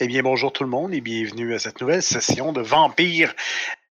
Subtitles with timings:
[0.00, 3.34] Eh bien, bonjour tout le monde et bienvenue à cette nouvelle session de Vampire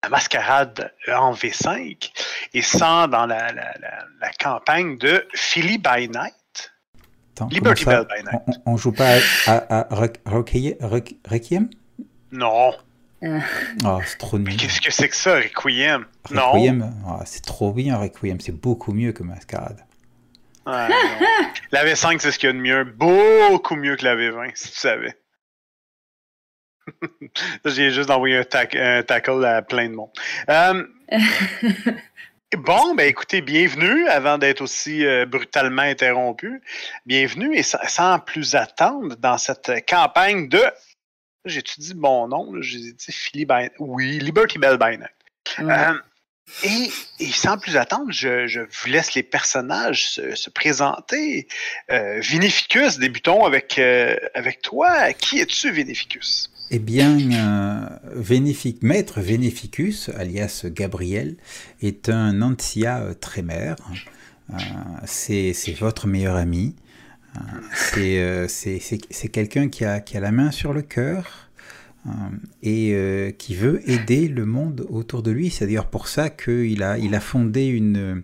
[0.01, 2.09] la mascarade en V5
[2.55, 3.75] et sans dans la, la,
[4.19, 6.73] la, campagne de Philly by Night.
[7.51, 8.41] Liberty Bell by Night.
[8.65, 11.69] On, on, joue pas à, à, à Requiem?
[12.31, 12.73] Non.
[13.21, 14.57] Oh, c'est trop nul.
[14.57, 16.07] Qu'est-ce que c'est que ça, Requiem?
[16.31, 16.93] Requiem, non.
[17.07, 18.39] Oh, c'est trop bien, Requiem.
[18.39, 19.85] C'est beaucoup mieux que Mascarade.
[20.65, 20.89] la
[21.85, 22.85] V5, c'est ce qu'il y a de mieux.
[22.85, 25.15] Beaucoup mieux que la V20, si tu savais.
[27.65, 28.43] J'ai juste envoyé un,
[29.03, 30.09] tackle à plein de monde.
[30.49, 30.85] Euh,
[32.57, 36.61] bon, ben écoutez, bienvenue avant d'être aussi euh, brutalement interrompu.
[37.05, 40.61] Bienvenue et sans plus attendre dans cette campagne de.
[41.45, 42.53] J'ai-tu dit bon nom?
[42.61, 43.47] J'ai dit Philly
[43.79, 44.99] Oui, Liberty Bell by
[45.59, 45.93] euh,
[46.63, 51.47] et, sans plus attendre, je, vous laisse les personnages se, présenter.
[51.89, 55.13] Vinificus, débutons avec, avec toi.
[55.13, 56.50] Qui es-tu, Vinificus?
[56.73, 57.85] Eh bien, euh,
[58.81, 61.35] Maître Vénéficus, alias Gabriel,
[61.81, 63.75] est un Antia euh, trémère.
[64.51, 64.55] Euh,
[65.03, 66.77] c'est votre meilleur ami.
[67.75, 71.49] c'est quelqu'un qui a, la main sur le cœur
[72.63, 75.49] et qui veut aider le monde autour de lui.
[75.49, 78.23] C'est d'ailleurs pour ça qu'il a, il a fondé une,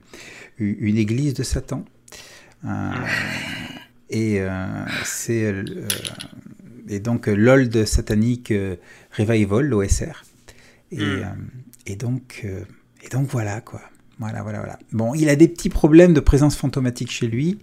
[0.57, 1.83] une église de Satan.
[4.09, 4.41] et
[5.03, 5.53] c'est
[6.89, 8.75] et donc euh, l'Old Satanic euh,
[9.11, 10.23] Revival, l'OSR.
[10.91, 11.01] Et, hmm.
[11.01, 11.25] euh,
[11.85, 12.45] et, donc,
[13.03, 13.81] et donc voilà quoi.
[14.19, 14.79] Voilà, voilà, voilà.
[14.91, 17.59] Bon, il a des petits problèmes de présence fantomatique chez lui,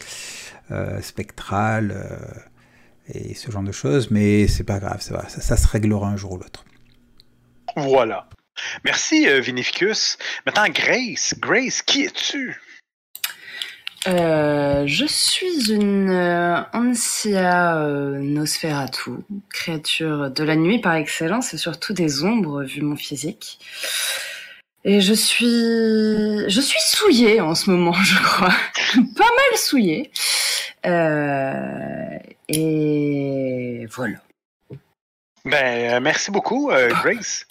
[1.00, 1.96] spectrale
[3.12, 6.16] et ce genre de choses, mais c'est pas grave, ça, va, ça, se réglera un
[6.16, 6.64] jour ou l'autre.
[7.74, 8.28] Voilà.
[8.84, 10.16] Merci, Vinificus.
[10.46, 11.34] Maintenant, Grace.
[11.40, 12.54] Grace, qui es-tu?
[14.06, 19.10] Euh, je suis une euh, Ansia euh, Nosferatu,
[19.50, 23.58] créature de la nuit par excellence et surtout des ombres vu mon physique.
[24.84, 28.54] Et je suis, je suis souillée en ce moment, je crois,
[29.16, 30.10] pas mal souillée.
[30.84, 32.18] Euh,
[32.48, 34.18] et voilà.
[35.46, 37.46] Ben, merci beaucoup, Grace.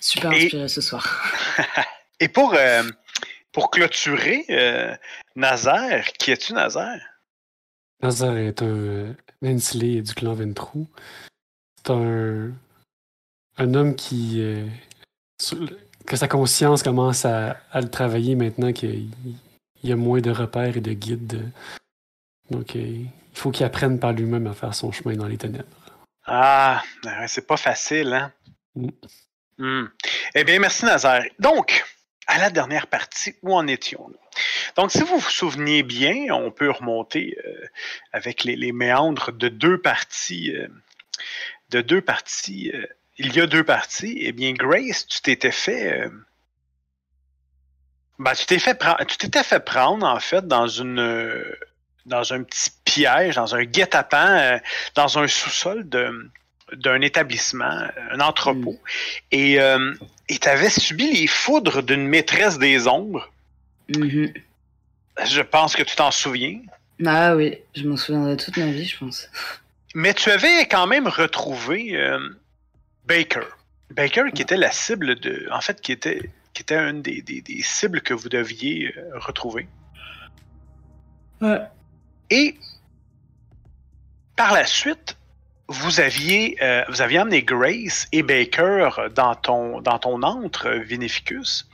[0.00, 1.22] Super inspirée ce soir.
[2.20, 2.54] et pour
[3.52, 4.96] pour clôturer, euh,
[5.36, 7.02] Nazaire, qui es-tu, Nazaire?
[8.02, 10.88] Nazaire est un Nensley du clan Ventrou.
[11.76, 12.50] C'est un,
[13.58, 14.40] un homme qui.
[14.40, 14.66] Euh,
[16.06, 19.08] que sa conscience commence à, le travailler maintenant qu'il
[19.82, 21.50] y a moins de repères et de guides.
[22.50, 25.64] Donc, euh, il faut qu'il apprenne par lui-même à faire son chemin dans les ténèbres.
[26.24, 28.32] Ah, ben c'est pas facile, hein?
[28.74, 28.88] Mm.
[29.58, 29.88] Hmm.
[30.34, 31.24] Eh bien, merci, Nazaire.
[31.38, 31.84] Donc,
[32.26, 34.16] à la dernière partie, où en étions-nous?
[34.76, 37.66] Donc, si vous vous souvenez bien, on peut remonter euh,
[38.12, 40.52] avec les, méandres de deux parties.
[40.54, 40.68] Euh,
[41.70, 42.70] de deux parties.
[42.72, 42.86] Euh,
[43.18, 44.16] il y a deux parties.
[44.20, 46.08] Eh bien, Grace, tu t'étais fait.
[48.18, 48.78] Ben, tu fait
[49.08, 51.44] tu t'étais fait prendre, en fait, dans une
[52.06, 54.60] dans un petit piège, dans un guet-apens,
[54.94, 56.32] dans un sous-sol de,
[56.76, 58.76] d'un établissement, un entrepôt, mm.
[59.32, 59.94] et euh,
[60.28, 63.30] tu avais subi les foudres d'une maîtresse des ombres.
[63.90, 64.34] Mm-hmm.
[65.24, 66.60] Je pense que tu t'en souviens.
[67.04, 69.28] Ah oui, je m'en souviendrai toute ma vie, je pense.
[69.94, 72.18] Mais tu avais quand même retrouvé euh,
[73.04, 73.46] Baker.
[73.90, 75.48] Baker qui était la cible de.
[75.50, 79.68] En fait, qui était, qui était une des, des, cibles que vous deviez euh, retrouver.
[81.40, 81.60] Ouais.
[82.30, 82.56] Et
[84.36, 85.16] par la suite,
[85.72, 91.68] vous aviez, euh, vous aviez amené Grace et Baker dans ton, dans ton antre, Vinificus,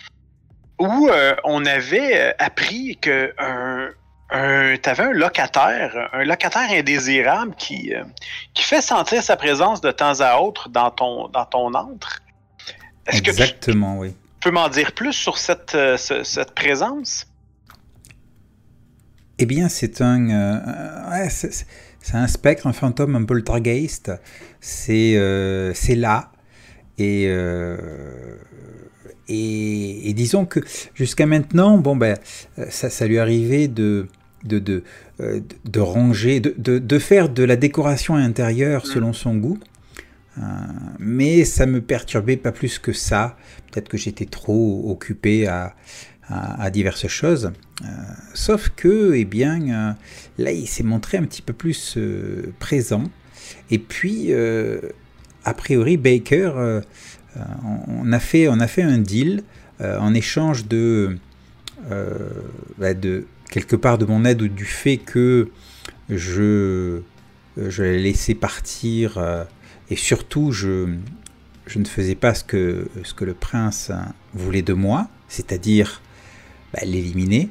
[0.78, 3.91] où euh, on avait euh, appris que un,
[4.31, 7.92] tu avais un locataire, un locataire indésirable qui,
[8.54, 12.20] qui fait sentir sa présence de temps à autre dans ton, dans ton antre.
[13.06, 14.15] Exactement, oui.
[14.41, 17.27] Tu peux m'en dire plus sur cette, cette présence?
[19.39, 21.09] Eh bien, c'est un.
[21.10, 21.66] Ouais, c'est
[22.16, 24.13] un spectre, un fantôme, un poltergeist.
[24.60, 26.33] C'est euh, là.
[27.01, 27.77] Euh,
[29.28, 30.60] et, et, disons que
[30.95, 32.16] jusqu'à maintenant, bon ben,
[32.71, 34.09] ça, ça lui arrivait de,
[34.45, 34.83] de, de,
[35.21, 38.91] euh, de ranger, de, de, faire de la décoration intérieure mm.
[38.91, 39.59] selon son goût.
[40.99, 43.37] mais ça me perturbait pas plus que ça.
[43.71, 45.77] Peut-être que j'étais trop occupé à,
[46.28, 47.53] à, diverses choses.
[47.83, 47.86] Euh,
[48.34, 49.92] sauf que, eh bien, euh,
[50.39, 53.04] là, il s'est montré un petit peu plus euh, présent.
[53.71, 54.30] Et puis,
[55.45, 56.80] a priori, Baker,
[57.65, 59.42] on, a fait, on a fait un deal
[59.80, 61.16] en échange de,
[62.77, 65.48] bah, de quelque part de mon aide ou du fait que
[66.10, 67.01] je,
[67.57, 69.19] je l'ai laissé partir
[69.89, 70.95] et surtout, je,
[71.66, 73.91] je ne faisais pas ce que, ce que le prince
[74.34, 76.03] voulait de moi, c'est-à-dire
[76.72, 77.50] bah, l'éliminer.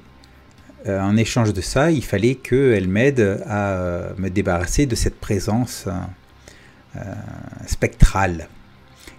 [0.88, 5.88] Euh, en échange de ça, il fallait qu'elle m'aide à me débarrasser de cette présence
[6.96, 7.00] euh,
[7.66, 8.48] spectrale.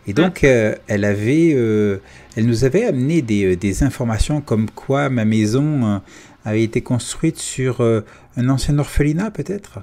[0.06, 5.26] Et donc, euh, elle, avait, elle nous avait amené des, des, informations comme quoi ma
[5.26, 6.00] maison
[6.46, 9.80] avait été construite sur un ancien orphelinat, peut-être.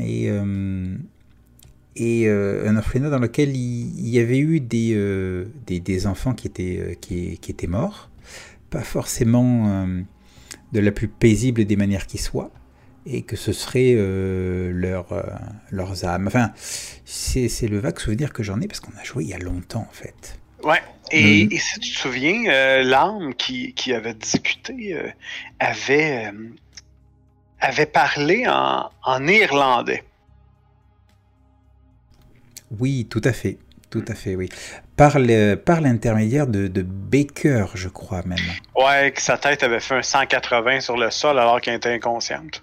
[0.00, 0.30] Et,
[1.96, 6.96] et un orphelinat dans lequel il, y avait eu des, des, des enfants qui étaient,
[7.02, 8.09] qui, qui, étaient morts.
[8.70, 9.86] Pas forcément
[10.72, 12.50] de la plus paisible des manières qui soit,
[13.06, 15.22] et que ce serait euh, leur, euh,
[15.70, 16.26] leurs âmes.
[16.26, 16.52] Enfin,
[17.04, 19.86] c'est le vague souvenir que j'en ai parce qu'on a joué il y a longtemps
[19.88, 20.38] en fait.
[20.62, 20.82] Ouais.
[21.10, 24.96] Et, si tu te souviens, euh, l'âme qui, qui, avait discuté
[25.58, 26.30] avait,
[27.58, 30.04] avait parlé en, en irlandais.
[32.78, 33.58] Oui, tout à fait.
[33.88, 34.48] Tout à fait, oui.
[35.00, 38.36] Par l'intermédiaire de, de, Baker, je crois même.
[38.74, 42.62] Ouais, que sa tête avait fait un 180 sur le sol alors qu'elle était inconsciente.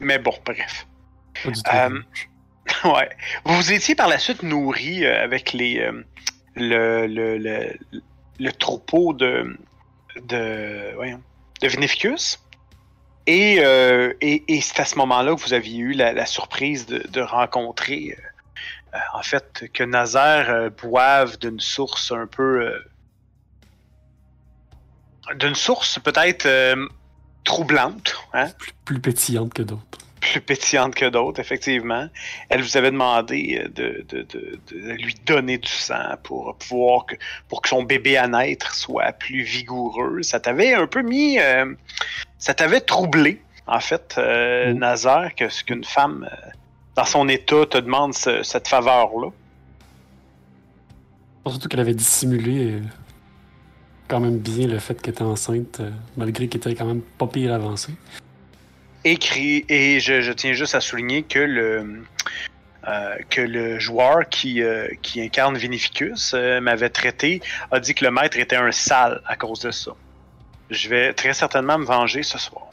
[0.00, 0.88] Mais bon, bref.
[1.46, 2.00] Euh,
[2.84, 3.10] ouais.
[3.44, 6.04] Vous étiez par la suite nourri euh, avec les euh,
[6.56, 7.78] le, le, le,
[8.40, 9.56] le, troupeau de
[10.24, 11.22] de, voyons,
[11.62, 12.40] de Vinificus?
[13.28, 18.16] Euh, et, c'est à ce moment-là que vous aviez eu la, surprise de, rencontrer,
[18.94, 22.72] euh, en fait, que Nazaire euh, boive d'une source un peu.
[25.34, 26.48] d'une source peut-être
[27.44, 28.14] troublante.
[28.32, 28.48] Hein?
[28.84, 29.98] Plus, pétillante que d'autres.
[30.32, 32.08] Plus pétillante que d'autres, effectivement.
[32.48, 37.14] Elle vous avait demandé de, de, de, de, lui donner du sang pour pouvoir que,
[37.48, 40.22] pour que son bébé à naître soit plus vigoureux.
[40.22, 41.38] Ça t'avait un peu mis
[42.38, 44.78] ça t'avait troublé, en fait, euh, mm.
[44.78, 46.50] Nazaire, que ce qu'une femme euh,
[46.94, 49.28] dans son état te demande cette faveur-là.
[51.46, 52.80] Surtout qu'elle avait dissimulé euh,
[54.08, 55.80] quand même bien le fait qu'elle était enceinte,
[56.16, 57.92] malgré qu'elle était quand même pas pire avancée.
[59.04, 62.04] Écrit, et je, tiens juste à souligner que le,
[63.30, 64.62] que le joueur qui,
[65.02, 67.40] qui incarne Vinificus m'avait traité,
[67.70, 69.92] a dit que le maître était un sale à cause de ça.
[70.70, 72.66] Je vais très certainement me venger ce soir.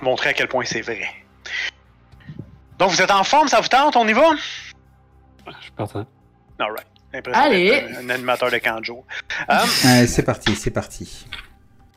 [0.00, 1.08] Montrer à quel point c'est vrai.
[2.78, 3.94] Donc, vous êtes en forme, ça vous tente?
[3.96, 4.30] On y va?
[5.46, 6.06] Je suis partant.
[6.58, 6.86] Alright.
[7.32, 7.84] Allez!
[7.98, 9.04] Un, animateur de Kanjo.
[9.48, 11.26] Um, c'est parti, c'est parti.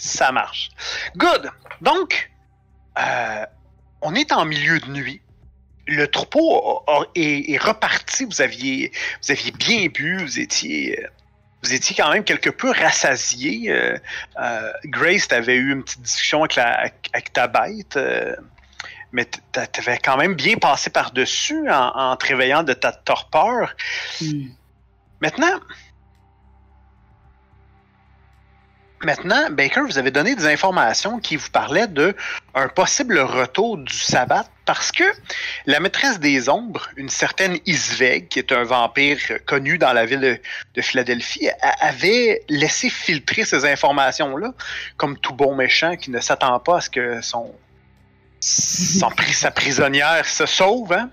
[0.04, 0.70] Ça marche.
[1.16, 1.50] Good!
[1.80, 2.30] Donc,
[3.00, 3.46] euh,
[4.02, 5.22] on est en milieu de nuit.
[5.88, 6.84] Le troupeau
[7.16, 8.26] est, reparti.
[8.26, 8.92] Vous aviez,
[9.22, 10.18] vous aviez bien bu.
[10.18, 11.08] Vous étiez
[11.64, 13.72] vous étiez quand même quelque peu rassasié.
[13.72, 13.98] Euh,
[14.42, 17.98] euh, Grace, t'avais eu une petite discussion avec, ta bête,
[19.14, 19.24] mais
[19.54, 23.74] t'avais quand même bien passé par-dessus en, te réveillant de ta torpeur.
[24.20, 24.48] Hmm.
[25.22, 25.62] Maintenant,
[29.04, 32.16] Maintenant, Baker, vous avez donné des informations qui vous parlaient de
[32.56, 35.04] un possible retour du sabbat parce que
[35.66, 40.40] la maîtresse des ombres, une certaine Isveg, qui est un vampire connu dans la ville
[40.74, 41.50] de, Philadelphie,
[41.82, 44.54] avait laissé filtrer ces informations-là,
[44.96, 47.54] comme tout bon méchant qui ne s'attend pas à ce que son,
[48.40, 50.94] son sa prisonnière se sauve.
[50.94, 51.10] Hein?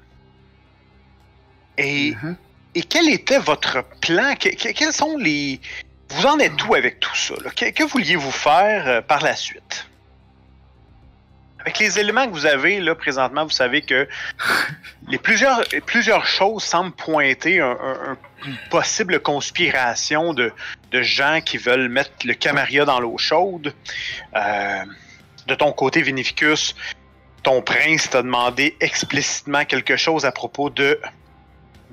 [1.77, 2.37] Et, mm-hmm.
[2.77, 4.35] et quel était votre plan?
[4.37, 5.61] quels sont les,
[6.11, 7.35] vous en êtes où avec tout ça?
[7.57, 9.87] Que, vouliez-vous faire euh, par la suite?
[11.61, 14.09] Avec les éléments que vous avez là présentement, vous savez que
[15.09, 20.53] les plusieurs, plusieurs choses semblent pointer un, une possible conspiration de,
[20.93, 23.75] gens qui veulent mettre le Camaria dans l'eau chaude.
[24.35, 24.85] Euh,
[25.47, 26.75] de ton côté, Vinificus,
[27.43, 30.99] ton prince t'a demandé explicitement quelque chose à propos de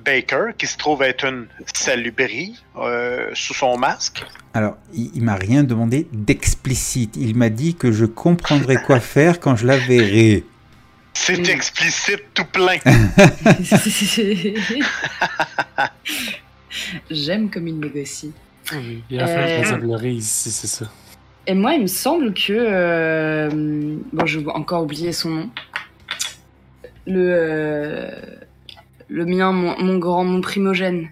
[0.04, 4.26] Baker, qui se trouve être une salubrie euh, sous son masque.
[4.54, 7.16] Alors, il, m'a rien demandé d'explicite.
[7.18, 10.44] Il m'a dit que je comprendrais quoi faire quand je la verrai.
[11.14, 12.78] C'est explicite tout plein.
[17.10, 18.32] J'aime comme il négocie.
[19.10, 20.08] il a fait euh...
[20.08, 20.86] ici, c'est ça.
[21.48, 22.54] Et moi, il me semble que.
[22.54, 23.50] Euh...
[24.14, 25.50] Bon, je vais encore oublier son nom.
[27.08, 28.37] Le.
[29.10, 31.10] Le mien, mon, grand, mon primogène.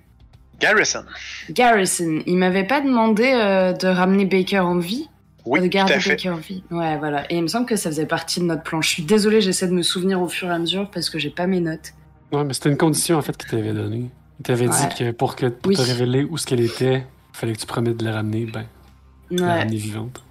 [0.60, 1.04] Garrison.
[1.50, 2.22] Garrison.
[2.26, 5.10] Il m'avait pas demandé euh, de ramener Baker en vie
[5.46, 6.64] Oui, De garder Baker en vie.
[6.72, 7.30] Ouais, voilà.
[7.32, 8.82] Et il me semble que ça faisait partie de notre plan.
[8.82, 11.30] Je suis désolée, j'essaie de me souvenir au fur et à mesure parce que j'ai
[11.30, 11.94] pas mes notes.
[12.32, 14.10] Ouais, mais c'était une condition en fait qu'il t'avait donnée.
[14.40, 17.60] Il t'avait dit que pour, que, te révéler où ce qu'elle était, il fallait que
[17.60, 18.66] tu promettes de la ramener, ben,
[19.32, 20.25] de la ramener vivante.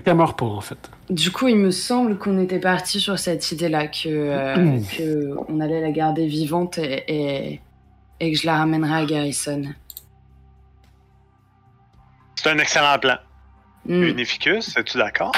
[0.00, 0.90] Qu'elle meurt pas, en fait.
[1.10, 5.60] Du coup, il me semble qu'on était parti sur cette idée-là, que, euh, que on
[5.60, 7.60] allait la garder vivante et, et,
[8.18, 9.62] et que je la ramènerais à Garrison.
[12.36, 13.18] C'est un excellent plan.
[13.86, 14.02] Hmm.
[14.02, 15.32] Unificus, es-tu d'accord?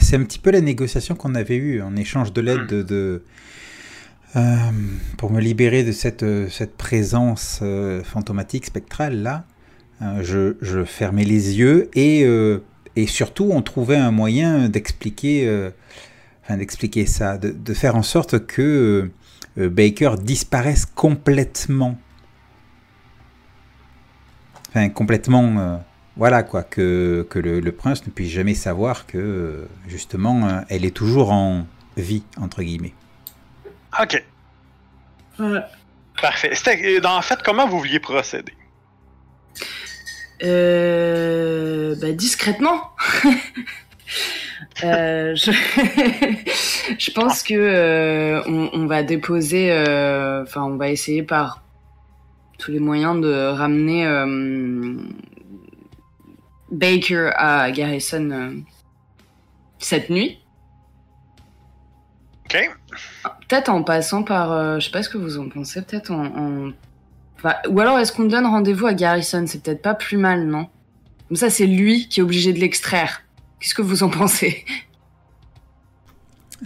[0.00, 3.24] C'est un petit peu la négociation qu'on avait eue en échange de l'aide de, de-
[4.36, 4.56] euh,
[5.18, 9.44] pour me libérer de cette, euh, cette présence euh, fantomatique, spectrale là.
[10.00, 12.64] Euh, je, je fermais les yeux et, euh,
[12.96, 15.70] et surtout on trouvait un moyen d'expliquer, euh,
[16.44, 19.10] enfin d'expliquer ça, de, de faire en sorte que
[19.58, 21.96] euh, Baker disparaisse complètement.
[24.68, 25.58] Enfin complètement.
[25.58, 25.76] euh,
[26.16, 30.60] voilà quoi, que, que le, le prince ne puisse jamais savoir que euh, justement euh,
[30.68, 32.92] elle est toujours en vie, entre guillemets.
[34.00, 34.22] OK.
[36.20, 36.50] Parfait.
[36.54, 38.52] C'était- euh, En fait, comment vous vouliez procéder?
[40.42, 42.90] Euh, bah, discrètement.
[44.84, 45.52] Euh, je...
[46.98, 51.62] je pense que euh, on, on va déposer, euh, enfin, on va essayer par
[52.58, 54.06] tous les moyens de ramener
[56.70, 58.62] Baker à Garrison
[59.78, 60.38] cette nuit.
[62.46, 62.70] OK?
[63.48, 66.72] Peut-être en passant par, je sais pas ce que vous en pensez, peut-être en, en-
[67.42, 69.44] enfin, ou alors est-ce qu'on donne rendez-vous à Garrison?
[69.46, 70.68] C'est peut-être pas plus mal, non?
[71.28, 73.22] Comme ça, c'est lui qui est obligé de l'extraire.
[73.58, 74.64] Qu'est-ce que vous en pensez?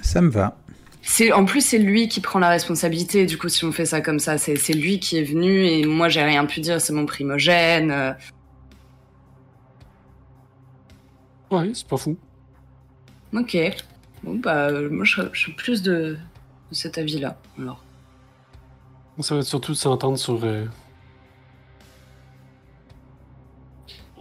[0.03, 0.59] Ça me va.
[1.03, 3.27] C'est en plus c'est lui qui prend la responsabilité.
[3.27, 6.09] Du coup, si on fait ça comme ça, c'est lui qui est venu et moi
[6.09, 6.81] j'ai rien pu dire.
[6.81, 7.91] C'est mon primogène.
[7.93, 8.13] euh.
[11.51, 12.17] Ouais, c'est pas fou.
[13.33, 13.57] Ok.
[14.25, 16.19] Bon bah euh, moi je, je suis plus de,
[16.71, 17.39] de cet avis-là.
[17.57, 17.85] Alors.
[19.21, 20.39] Ça va être surtout de s'entendre sur.
[20.45, 20.67] euh,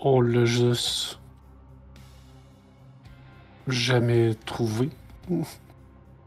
[0.02, 1.20] On l'a juste.
[3.68, 4.90] jamais trouvé.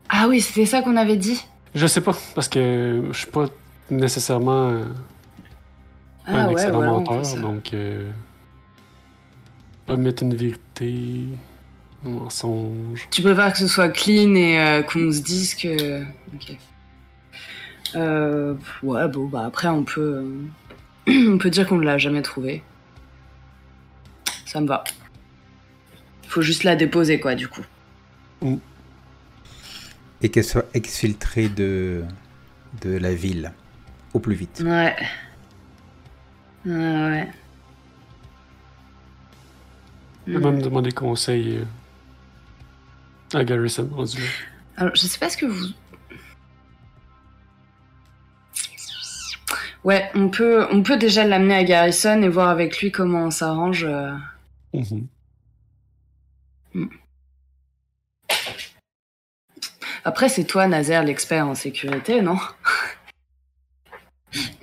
[0.09, 1.41] Ah oui, c'était ça qu'on avait dit.
[1.75, 3.47] Je sais pas, parce que je suis pas
[3.91, 4.85] nécessairement euh,
[6.27, 7.73] Ah un ouais, excellent menteur, donc.
[7.75, 8.11] Euh,
[9.87, 11.25] omettre une vérité,
[12.05, 13.07] un mensonge.
[13.11, 16.03] Tu préfères que ce soit clean et qu'on se dise que.
[16.35, 16.57] Ok.
[17.95, 20.25] Euh, ouais, bon, bah après, on peut.
[21.09, 22.63] euh, on peut dire qu'on ne l'a jamais trouvé.
[24.47, 24.85] Ça me va.
[26.27, 27.65] Faut juste la déposer, quoi, du coup.
[30.23, 32.05] Et qu'elle soit exfiltrée de,
[32.83, 33.53] de la ville
[34.15, 34.63] au plus vite.
[34.65, 34.97] Ouais.
[36.67, 37.29] Ouais, ouais.
[40.27, 41.59] Je vais même demander conseil
[43.35, 43.89] euh, à Garrison.
[44.77, 45.69] Alors, je sais pas ce que vous.
[49.89, 53.31] Ouais, on peut, on peut déjà l'amener à Garrison et voir avec lui comment on
[53.31, 53.85] s'arrange.
[53.85, 54.13] euh.
[54.75, 55.07] Mhm.
[60.05, 62.37] Après, c'est toi, Nazaire, l'expert en sécurité, non?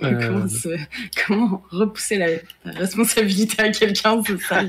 [0.02, 0.78] Euh, comment, se-
[1.26, 2.26] comment repousser la,
[2.64, 4.62] la responsabilité à quelqu'un, c'est ça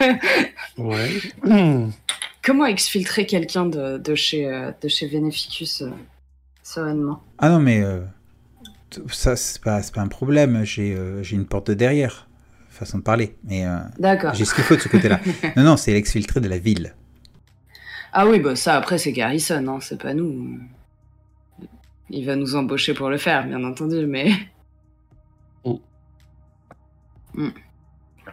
[0.76, 1.08] Ouais.
[1.44, 1.90] Hmm.
[2.42, 5.90] Comment exfiltrer quelqu'un de, de chez, euh, de chez Veneficus euh,
[6.62, 7.22] sereinement?
[7.38, 8.00] Ah non, mais euh,
[9.08, 10.64] ça, c'est pas, un problème.
[10.64, 12.28] J'ai euh, j'ai une porte de derrière,
[12.68, 13.36] façon de parler.
[13.44, 14.34] Mais euh, D'accord.
[14.34, 15.20] j'ai ce qu'il faut de ce côté-là.
[15.56, 16.94] non, non, c'est l'exfiltré de la ville.
[18.12, 20.60] Ah oui, bah ça, après, c'est Garrison, hein, c'est pas nous.
[22.10, 24.30] Il va nous embaucher pour le faire, bien entendu, mais.
[25.64, 25.80] Oh.
[27.34, 27.50] Hmm.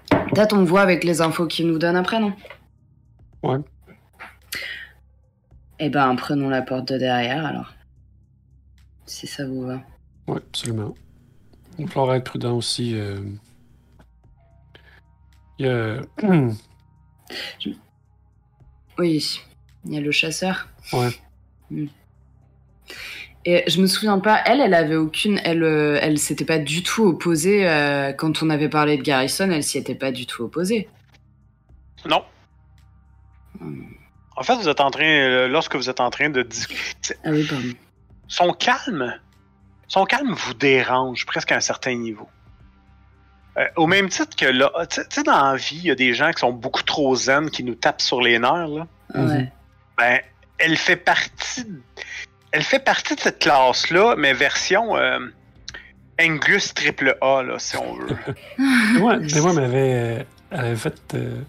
[0.10, 2.34] Peut-être on voit avec les infos qu'il nous donne après, non?
[3.44, 3.58] Ouais.
[5.80, 7.74] Eh ben, prenons la porte de derrière, alors.
[9.06, 9.82] Si ça vous va.
[10.28, 10.94] Ouais, absolument.
[11.80, 12.96] Il va falloir être prudent aussi.
[12.96, 13.20] euh.
[15.60, 16.01] Il y a.
[18.98, 19.40] Oui,
[19.86, 20.68] il y a le chasseur.
[20.94, 21.10] Ouais.
[21.70, 21.86] Hmm.
[23.46, 26.84] Et je me souviens pas, elle, elle avait aucune, elle, euh, elle s'était pas du
[26.84, 30.44] tout opposée euh, quand on avait parlé de Garrison, elle s'y était pas du tout
[30.44, 30.88] opposée.
[32.08, 32.24] Non.
[33.60, 33.86] Hmm.
[34.36, 37.46] En fait, vous êtes en train, lorsque vous êtes en train de discuter, Ah oui,
[37.50, 37.70] pardon.
[38.28, 39.20] son calme,
[39.91, 42.29] son calme vous dérange presque à un certain niveau.
[43.57, 46.13] Euh, au même titre que là, tu sais- dans la vie, il y a des
[46.13, 48.88] gens qui sont beaucoup trop zen, qui nous tapent sur les nerfs, là.
[49.15, 49.51] Ouais.
[49.98, 50.21] Ben,
[50.60, 51.81] elle fait partie, de-
[52.53, 55.19] elle fait partie de cette classe-là, mais version euh,
[56.21, 58.15] Angus triple A, là, si on veut.
[58.57, 61.01] Moi, mais moi, elle m'avait euh, elle avait fait.
[61.15, 61.41] euh,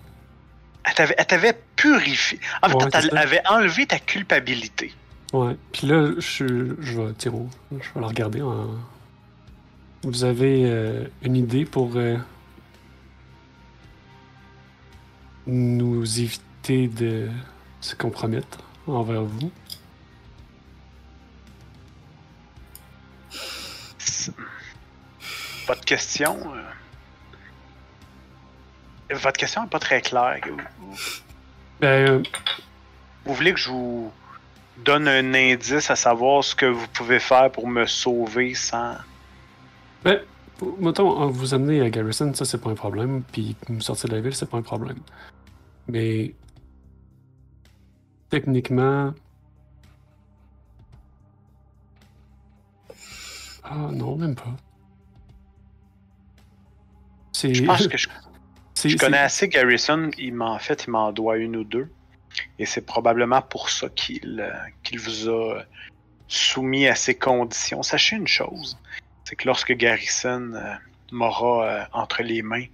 [0.85, 2.41] Elle t'avait, elle t'avait purifié.
[2.63, 3.21] En fait, Ouais, elle c'est ça.
[3.21, 4.93] avait enlevé ta culpabilité.
[5.33, 5.57] Ouais.
[5.73, 8.43] Puis là, je, je vais, je vais la regarder.
[8.43, 8.69] en-
[10.05, 11.97] Vous avez euh, une idée pour.
[11.97, 12.17] euh,
[15.47, 17.29] nous éviter de
[17.81, 19.51] se compromettre envers vous?
[25.67, 26.39] Votre question.
[29.11, 30.41] euh, Votre question n'est pas très claire.
[31.81, 32.23] Ben,
[33.25, 34.13] Vous voulez que je vous
[34.79, 38.97] donne un indice à savoir ce que vous pouvez faire pour me sauver sans.
[40.05, 40.21] ben,
[40.79, 44.21] mettons, vous amener à Garrison, ça c'est pas un problème, puis me sortir de la
[44.21, 44.99] ville, c'est pas un problème.
[45.89, 46.35] Mais
[48.31, 49.13] techniquement.
[53.65, 54.57] Ah non, même pas.
[57.43, 58.09] Je pense que je,
[58.89, 60.11] je connais assez Garrison.
[60.19, 61.91] Il m'en fait, il m'en doit une ou deux.
[62.59, 65.63] Et c'est probablement pour ça qu'il euh, vous a
[66.29, 67.83] soumis à ces conditions.
[67.83, 68.79] Sachez une chose
[69.25, 70.75] c'est que lorsque Garrison euh,
[71.11, 72.67] m'aura euh, entre les mains.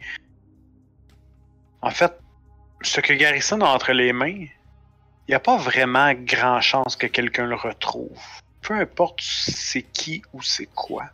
[1.83, 2.13] En fait,
[2.83, 7.07] ce que Garrison a entre les mains, il n'y a pas vraiment grand chance que
[7.07, 8.19] quelqu'un le retrouve.
[8.61, 11.05] Peu importe c'est qui ou c'est quoi.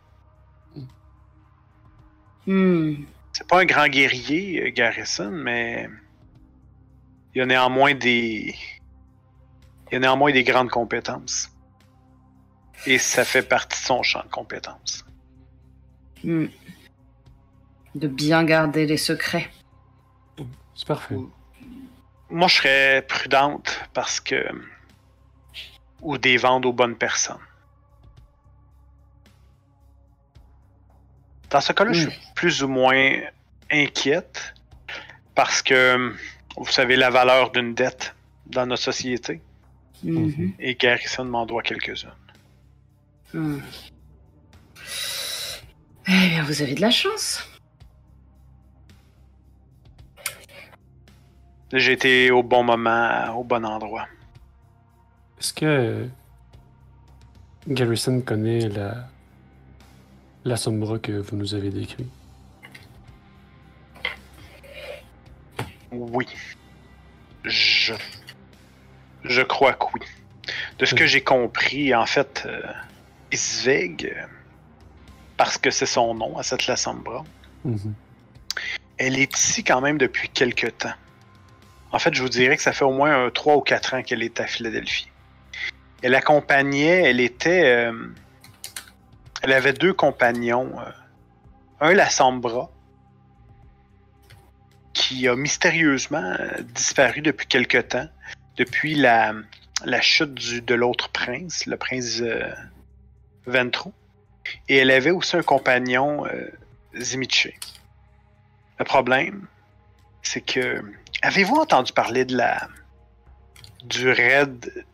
[2.47, 3.03] Hmm.
[3.33, 5.89] C'est pas un grand guerrier, euh, Garrison, mais
[7.35, 8.55] il y a néanmoins des.
[9.87, 11.51] Il y a néanmoins des grandes compétences.
[12.85, 15.05] Et ça fait partie de son champ de compétences.
[16.23, 16.47] Hmm.
[17.93, 19.49] De bien garder les secrets.
[20.75, 21.15] C'est parfait.
[22.29, 24.47] Moi, je serais prudente parce que.
[26.01, 27.37] Ou des ventes aux bonnes personnes.
[31.49, 33.19] Dans ce cas-là, je suis plus ou moins
[33.71, 34.53] inquiète
[35.33, 36.13] parce que
[36.57, 38.15] vous savez la valeur d'une dette
[38.47, 39.41] dans notre société?
[40.03, 40.53] Mhm.
[40.59, 42.11] et Garrison m'en doit quelques-unes.
[43.33, 43.59] Hmm.
[46.07, 47.43] Eh bien, vous avez de la chance.
[51.73, 54.07] J'ai été au bon moment, au bon endroit.
[55.39, 56.07] Est-ce que
[57.67, 59.07] Garrison connaît la,
[60.43, 62.07] la Sombra que vous nous avez décrite?
[65.97, 66.27] Oui.
[67.43, 67.93] Je.
[69.23, 70.01] Je crois que oui.
[70.79, 72.61] De ce que j'ai compris, en fait, euh,
[73.31, 74.15] Isveg,
[75.37, 77.23] parce que c'est son nom à cette Lassambra,
[77.63, 77.93] Mhm.
[78.97, 80.93] elle est ici quand même depuis quelque temps.
[81.91, 84.21] En fait, je vous dirais que ça fait au moins 3 ou 4 ans qu'elle
[84.21, 85.09] est à Philadelphie.
[86.03, 87.63] Elle accompagnait, elle était.
[87.65, 88.07] euh,
[89.41, 90.71] elle avait deux compagnons.
[90.79, 90.91] euh,
[91.81, 92.69] un, la Sambra,
[94.95, 96.33] qui a mystérieusement
[96.73, 98.07] disparu depuis quelque temps,
[98.57, 99.33] depuis la,
[99.83, 102.51] la chute du- de l'autre prince, le prince euh,
[103.45, 103.93] Ventrou.
[104.69, 106.47] Et elle avait aussi un compagnon, euh,
[106.97, 107.49] Zimiche.
[108.79, 109.47] Le problème,
[110.23, 110.81] c'est que.
[111.21, 112.67] Avez-vous entendu parler de la.
[113.83, 114.85] du raid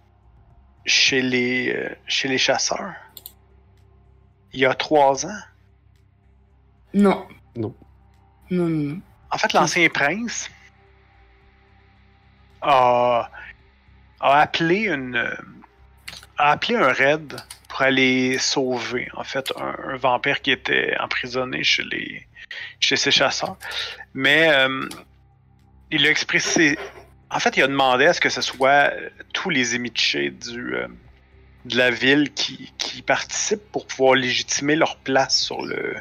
[0.86, 2.94] chez les, euh, chez les chasseurs?
[4.54, 5.40] Il y a trois ans?
[6.94, 7.28] Non.
[7.56, 7.74] Non.
[8.50, 9.02] Non, non, non.
[9.32, 10.50] En fait, l'ancien prince
[12.62, 13.30] a,
[14.20, 15.15] a appelé une
[16.38, 17.36] a appelé un raid
[17.70, 22.28] pour aller sauver en fait un, un vampire qui était emprisonné chez les
[22.80, 23.58] chez ses chasseurs.
[24.13, 24.88] Mais euh,
[25.91, 26.78] il a expressé
[27.34, 30.76] en fait, il a demandé à ce que ce soit euh, tous les émichés du
[30.76, 30.88] euh,
[31.63, 35.96] de la ville qui, qui participent pour pouvoir légitimer leur place sur le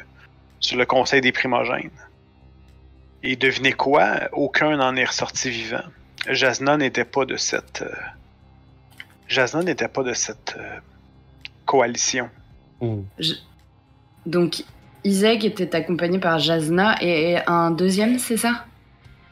[0.59, 1.91] sur le conseil des primogènes.
[3.23, 4.29] Et devinez quoi?
[4.31, 5.83] Aucun n'en est ressorti vivant.
[6.29, 7.81] Jasna n'était pas de cette.
[7.83, 7.93] euh,
[9.27, 10.79] Jasna n'était pas de cette euh,
[11.65, 12.29] coalition.
[12.81, 13.05] Mhm.
[14.25, 14.63] Donc,
[15.03, 18.65] Isaac était accompagné par Jasna et un deuxième, c'est ça?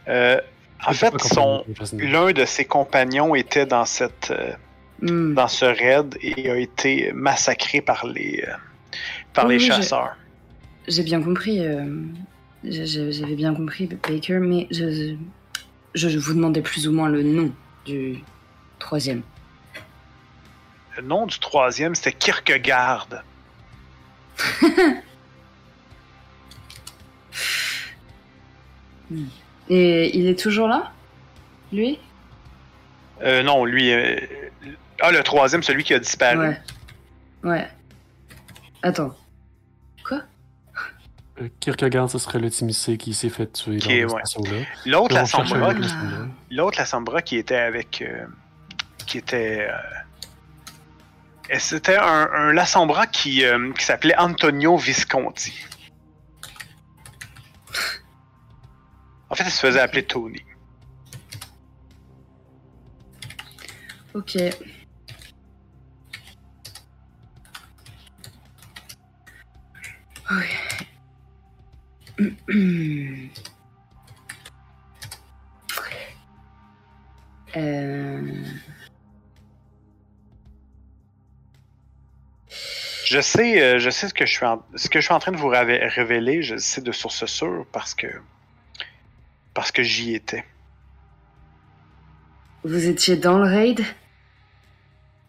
[0.07, 0.39] Euh,
[0.85, 4.33] en fait, son, l'un de ses compagnons était dans cette,
[5.01, 5.33] Hmm.
[5.33, 8.51] dans ce raid et a été massacré par les, euh,
[9.33, 10.17] par Oui, les chasseurs.
[10.89, 11.65] J'ai bien compris.
[12.63, 15.15] J'avais bien compris, Baker, mais je,
[15.95, 17.51] je, je vous demandais plus ou moins le nom
[17.85, 18.19] du
[18.79, 19.21] troisième.
[20.97, 23.07] Le nom du troisième, c'était Kierkegaard.
[29.69, 30.91] Et il est toujours là
[31.71, 31.99] Lui?
[33.21, 33.91] Euh, non, lui.
[33.91, 34.17] euh,
[35.01, 36.37] ah, le troisième, celui qui a disparu.
[36.39, 36.61] Ouais.
[37.43, 37.67] Ouais.
[38.81, 39.15] Attends.
[41.59, 44.67] Kierkegaard, ce serait le Timissé qui s'est fait tuer dans cette ouais.
[44.85, 45.73] L'autre, la Sombra.
[46.51, 48.01] L'autre, la Sombra qui était avec.
[48.01, 48.25] euh,
[49.05, 49.67] qui était.
[49.69, 55.53] euh, c'était un, un La Sombra qui, euh, qui s'appelait Antonio Visconti.
[59.29, 60.43] En fait, il se faisait appeler Tony.
[64.13, 64.37] Ok.
[70.31, 70.88] Ok.
[77.55, 78.21] Euh,
[83.05, 85.19] Je sais, euh, je sais ce que je suis en, ce que je suis en
[85.19, 86.43] train de vous révéler.
[86.43, 88.07] Je sais de source sûre parce que
[89.55, 90.45] parce que j'y étais.
[92.63, 93.83] Vous étiez dans le raid?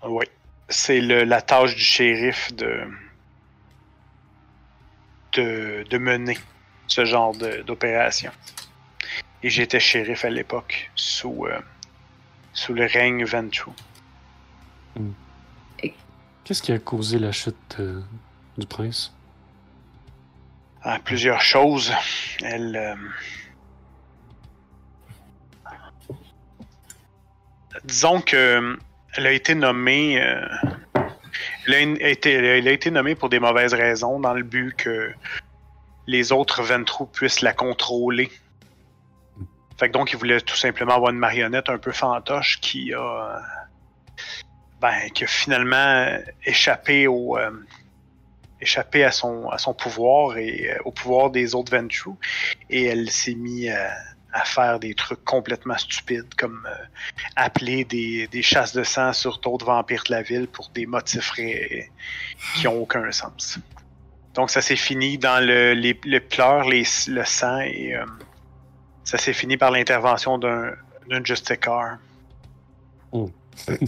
[0.07, 0.27] Oui,
[0.69, 2.83] c'est le- la tâche du shérif de
[5.33, 6.37] de, de mener
[6.91, 8.33] ce genre de- d'opération.
[9.43, 11.59] Et j'étais shérif à l'époque sous euh,
[12.53, 13.71] sous le règne Ventrue.
[16.45, 18.03] Qu'est-ce qui a causé la chute euh,
[18.59, 19.15] du prince?
[20.83, 21.93] à plusieurs choses.
[22.43, 22.75] Elle.
[22.75, 22.95] euh,
[27.85, 28.77] Disons que
[29.17, 30.21] elle a été nommée.
[30.23, 30.47] euh,
[31.67, 35.13] Elle a, été, elle a été nommée pour des mauvaises raisons, dans le but que
[36.11, 38.31] les autres Ventrou puissent la contrôler.
[39.79, 43.41] Fait donc, il voulait tout simplement avoir une marionnette un peu fantoche qui a.
[44.81, 46.07] Ben, finalement
[46.47, 47.51] échappé euh,
[48.61, 52.15] à son, pouvoir et euh, au pouvoir des autres Ventrue.
[52.71, 53.71] Et elle s'est mise
[54.33, 56.85] à, faire des trucs complètement stupides, comme euh,
[57.37, 61.33] appeler des, chasses de sang sur d'autres vampires de la ville pour des motifs
[62.55, 63.59] qui ont aucun sens.
[64.35, 68.05] Donc ça s'est fini dans le, les, les pleurs, les, le sang, et euh,
[69.05, 70.73] ça s'est fini par l'intervention d'un
[71.09, 71.99] d'un Justicar.
[73.13, 73.81] Et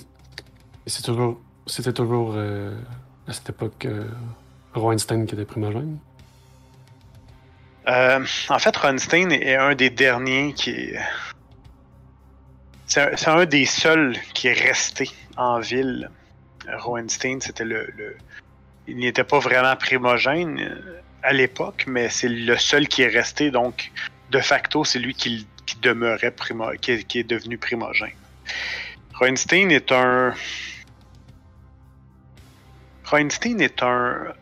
[0.86, 2.76] c'est toujours, c'était toujours euh,
[3.28, 4.08] à cette époque euh,
[4.74, 5.98] Rowenstein qui était primogène.
[7.86, 10.98] Euh, en fait, Ronstein est un des derniers qui est.
[12.86, 16.10] C'est un, c'est un des seuls qui est resté en ville.
[16.78, 18.16] Rowenstein, c'était le, le-
[18.86, 23.50] Il n'était pas vraiment primogène euh, à l'époque, mais c'est le seul qui est resté.
[23.50, 23.92] Donc,
[24.30, 25.46] de facto, c'est lui qui,
[25.80, 26.34] demeurait
[26.80, 28.10] qui, est, devenu primogène.
[29.14, 30.34] Rowenstein est un.
[33.04, 34.32] Rowenstein est un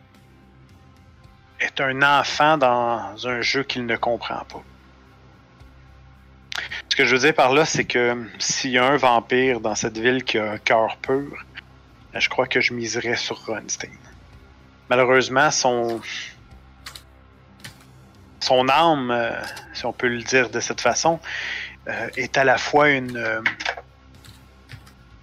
[1.61, 4.63] est un enfant dans un jeu qu'il ne comprend pas.
[6.89, 9.75] Ce que je veux dire par là, c'est que s'il y a un vampire dans
[9.75, 11.45] cette ville qui a un cœur pur,
[12.11, 13.89] ben, je crois que je miserais sur Ronstein.
[14.91, 16.01] Malheureusement, son
[18.41, 19.41] son âme, euh,
[19.73, 21.21] si on peut le dire de cette façon,
[21.87, 23.41] euh, est à la fois une euh,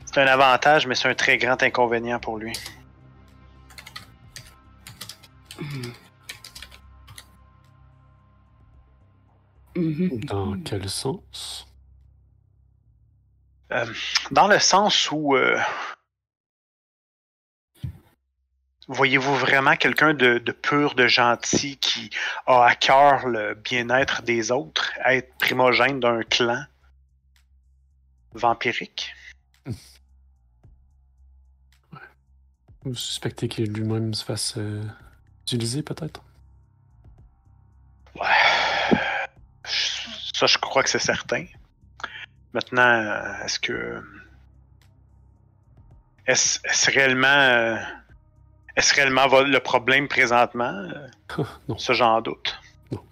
[0.07, 2.54] c'est un avantage, mais c'est un très grand inconvénient pour lui.
[9.76, 10.20] Mhm.
[10.24, 11.68] Dans quel sens?
[13.72, 13.85] Euh,
[14.31, 15.59] dans le sens où euh,
[18.88, 22.11] voyez-vous vraiment quelqu'un de, de pur, de gentil, qui
[22.46, 26.64] a à cœur le bien-être des autres, être primogène d'un clan
[28.33, 29.14] vampirique?
[32.83, 34.83] Vous suspectez qu'il lui-même se fasse euh,
[35.42, 36.22] utiliser, peut-être?
[38.14, 38.98] Ouais.
[39.64, 41.44] Ça, je crois que c'est certain.
[42.55, 44.03] Maintenant, euh, est-ce que.
[46.27, 47.79] Est-ce est-ce réellement.
[48.78, 50.88] Est-ce réellement le problème présentement?
[51.68, 51.76] Non.
[51.76, 52.58] Ça, j'en doute.
[52.92, 53.02] Non.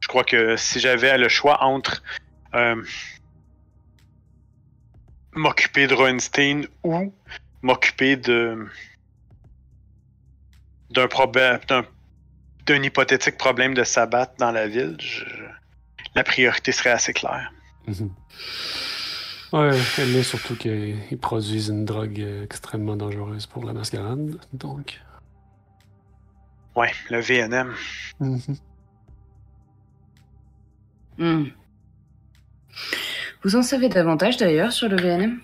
[0.00, 2.02] Je crois que si j'avais le choix entre
[2.54, 2.82] euh,
[5.34, 7.12] m'occuper de Roenstein ou
[7.62, 8.66] m'occuper de
[10.90, 11.58] d'un problème
[12.66, 15.24] d'un hypothétique problème de sabbat dans la ville, je-
[16.14, 17.52] la priorité serait assez claire.
[17.86, 18.10] Mhm.
[19.52, 25.00] Elle est surtout qu'ils produisent une drogue euh, extrêmement dangereuse pour la mascarade, donc.
[26.74, 27.72] Ouais, le VNM.
[28.20, 28.40] Mhm.
[31.18, 31.44] Hmm.
[33.42, 35.40] Vous en savez davantage d'ailleurs sur le VNM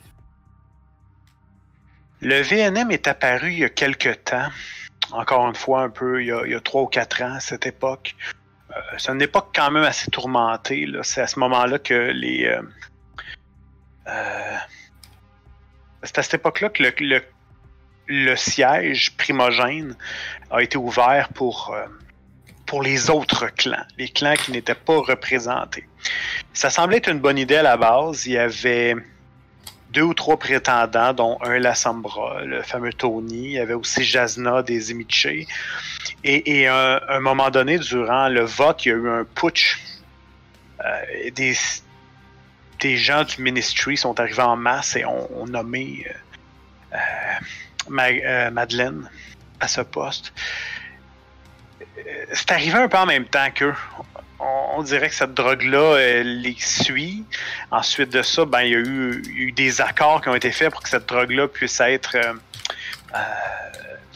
[2.20, 4.48] Le VNM est apparu il y a quelque temps.
[5.12, 7.34] Encore une fois, un peu, il y a, il y a 3 ou 4 ans,
[7.34, 8.14] à cette époque.
[8.70, 10.86] Euh, c'est une époque quand même assez tourmentée.
[10.86, 11.02] là.
[11.02, 12.44] C'est à ce moment-là que les.
[12.46, 12.62] euh,
[14.08, 14.56] euh,
[16.02, 16.82] c'est à cette époque-là que
[18.08, 19.96] le, siège primogène
[20.50, 21.86] a été ouvert pour, euh,
[22.66, 25.88] pour les autres clans, les clans qui n'étaient pas représentés.
[26.52, 28.26] Ça semblait être une bonne idée à la base.
[28.26, 28.94] Il y avait
[29.92, 33.44] deux ou trois prétendants, dont un Lassambra, le fameux Tony.
[33.44, 35.28] Il y avait aussi Jasna des Emiche.
[36.24, 39.78] Et, à un, moment donné, durant le vote, il y a eu un putsch.
[40.84, 41.54] Euh, des,
[42.82, 46.04] des gens du ministry sont arrivés en masse et ont, nommé
[46.92, 46.98] euh,
[47.88, 49.08] euh, Madeleine
[49.60, 50.32] à ce poste.
[52.32, 53.74] C'est arrivé un peu en même temps qu'eux.
[54.40, 57.24] On, dirait que cette drogue-là les suit.
[57.70, 60.82] Ensuite de ça, ben, il, y a eu, des accords qui ont été faits pour
[60.82, 62.16] que cette drogue-là puisse être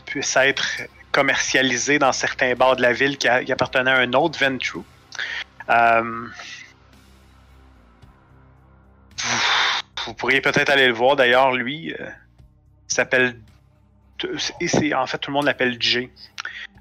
[0.06, 0.66] puisse être
[1.12, 4.80] commercialisée dans certains bars de la ville qui, appartenaient à un autre Ventru.
[10.06, 11.16] Vous, pourriez peut-être aller le voir.
[11.16, 12.06] D'ailleurs, lui, euh,
[12.86, 13.36] s'appelle.
[14.94, 16.10] En fait, tout le monde l'appelle Jay.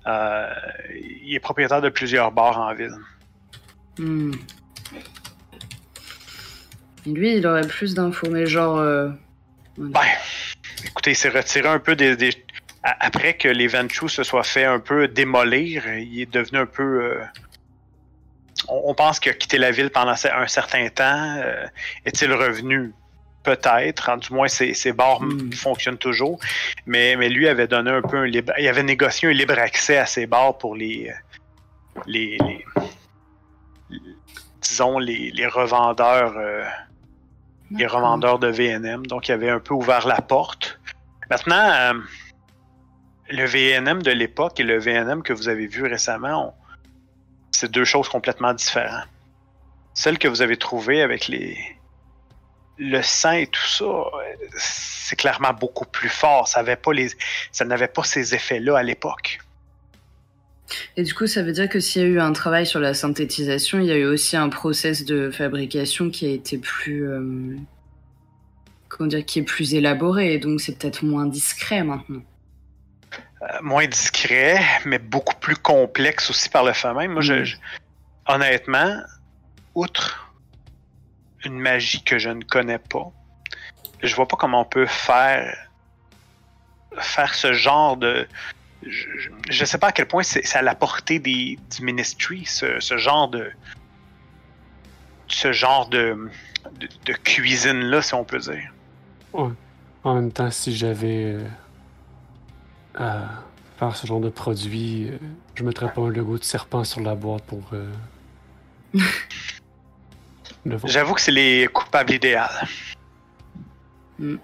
[0.07, 0.47] Euh,
[0.93, 2.95] il est propriétaire de plusieurs bars en ville.
[3.97, 4.31] Hmm.
[7.05, 8.77] Lui, il aurait plus d'infos, mais genre.
[9.77, 10.01] Ben,
[10.85, 12.29] écoutez, il s'est retiré un peu des,
[12.83, 17.19] Après que les Ventrue se soient fait un peu démolir, il est devenu un peu
[18.67, 21.37] on, pense qu'il a quitté la ville pendant un certain temps.
[21.37, 21.65] Euh,
[22.05, 22.93] est-il revenu?
[23.45, 24.17] Peut-être.
[24.17, 25.53] Du moins, ses, bars hmm.
[25.53, 26.39] fonctionnent toujours.
[26.85, 28.53] Mais, mais lui avait donné un peu un libre.
[28.57, 31.13] Il avait négocié un libre accès à ses bars pour les.
[32.07, 32.37] les,
[34.61, 36.33] disons, les, revendeurs.
[36.37, 36.63] Euh,
[37.71, 39.05] les revendeurs de VNM.
[39.05, 40.79] Donc, il avait un peu ouvert la porte.
[41.29, 41.93] Maintenant, euh,
[43.29, 46.55] le VNM de l'époque et le VNM que vous avez vu récemment,
[47.51, 49.07] c'est deux choses complètement différentes.
[49.93, 51.57] Celle que vous avez trouvée avec les
[52.77, 53.85] le sang et tout ça,
[54.57, 56.47] c'est clairement beaucoup plus fort.
[56.47, 57.09] Ça avait pas les,
[57.51, 59.39] ça n'avait pas ces effets-là à l'époque.
[60.97, 62.93] Et du coup, ça veut dire que s'il y a eu un travail sur la
[62.93, 67.55] synthétisation, il y a eu aussi un process de fabrication qui a été plus, euh,
[68.89, 70.33] comment dire, qui est plus élaboré.
[70.33, 72.23] Et donc, c'est peut-être moins discret maintenant.
[73.41, 77.11] Euh, moins discret, mais beaucoup plus complexe aussi par le fait même.
[77.11, 77.45] Moi, je, mm.
[78.27, 78.97] honnêtement,
[79.75, 80.24] outre
[81.45, 83.11] une magie que je ne connais pas,
[84.01, 85.55] je vois pas comment on peut faire
[86.97, 88.27] faire ce genre de
[88.83, 92.79] je, ne sais pas à quel point c'est à la portée des, du ministry ce,
[92.97, 93.51] genre de
[95.27, 96.29] ce genre de,
[97.05, 98.71] de, cuisine là si on peut dire.
[99.33, 99.49] Ouais.
[100.03, 101.47] En même temps, si j'avais euh,
[102.93, 103.43] à
[103.79, 105.17] faire ce genre de produit, euh,
[105.55, 107.63] je mettrais pas un logo de serpent sur la boîte pour.
[107.73, 107.91] Euh,
[110.85, 112.39] J'avoue que c'est les coupables idéaux.
[114.19, 114.37] Mm.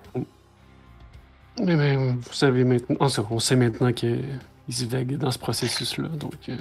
[1.64, 6.56] Mais, vous savez maintenant, on sait maintenant qu'ils se vaguent dans ce processus-là, donc euh,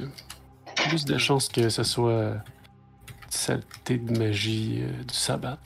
[0.89, 2.35] plus de chances que ce soit
[3.31, 5.59] saleté de magie du sabbat.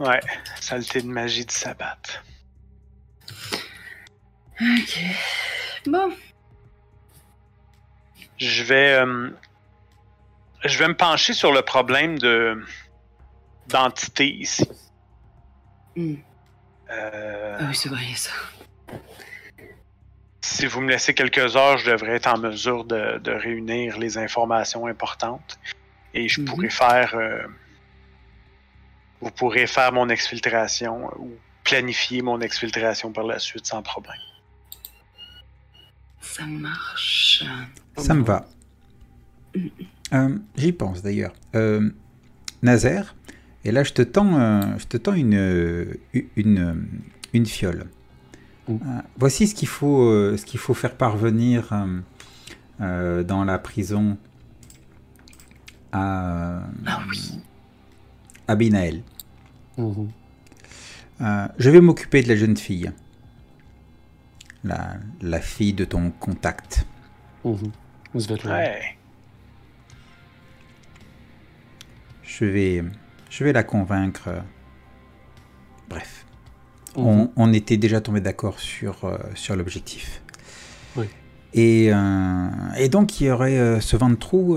[0.00, 0.20] Ouais,
[0.58, 1.98] saleté de magie de sabbat.
[4.60, 4.98] Ok.
[5.86, 6.10] Bon.
[8.38, 8.94] Je vais.
[8.94, 9.30] Euh,
[10.64, 12.62] je vais me pencher sur le problème de
[13.68, 14.68] d'entité ici.
[15.96, 18.32] Euh, ah oui, c'est vrai, ça.
[20.40, 24.86] Si vous me laissez quelques heures, je devrais être en mesure de, réunir les informations
[24.86, 25.58] importantes
[26.14, 26.46] et je mhm.
[26.48, 27.42] pourrais faire euh,
[29.20, 34.16] vous pourrez faire mon exfiltration ou planifier mon exfiltration par la suite sans problème.
[36.20, 37.44] Ça marche.
[37.96, 38.46] Ça me va.
[40.12, 41.32] Euh, j'y pense d'ailleurs.
[41.54, 41.90] Euh,
[42.62, 43.14] Nazaire,
[43.64, 45.96] et là je te tends, euh, je te tends une,
[46.36, 46.86] une,
[47.32, 47.86] une fiole.
[49.16, 51.70] voici ce qu'il faut, ce qu'il faut faire parvenir
[52.78, 54.18] dans la prison
[55.92, 57.40] à, ah oui.
[58.48, 59.02] Abinael.
[59.78, 60.08] Mhm.
[61.20, 62.90] Euh, je vais m'occuper de la jeune fille.
[64.64, 66.86] La, la fille de ton contact.
[67.44, 67.70] Mhm.
[72.30, 72.84] Je vais,
[73.28, 74.28] je vais la convaincre.
[75.88, 76.24] Bref.
[76.96, 80.22] On, était déjà tombé d'accord sur, euh, sur l'objectif.
[81.52, 84.56] Et, euh, et, donc, il y aurait ce vent de trou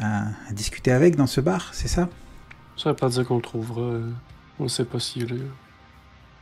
[0.00, 2.08] à, à, discuter avec dans ce bar, c'est ça?
[2.78, 3.82] Ça veut pas dire qu'on le trouvera.
[3.82, 4.10] Euh,
[4.58, 5.36] on sait pas s'il y a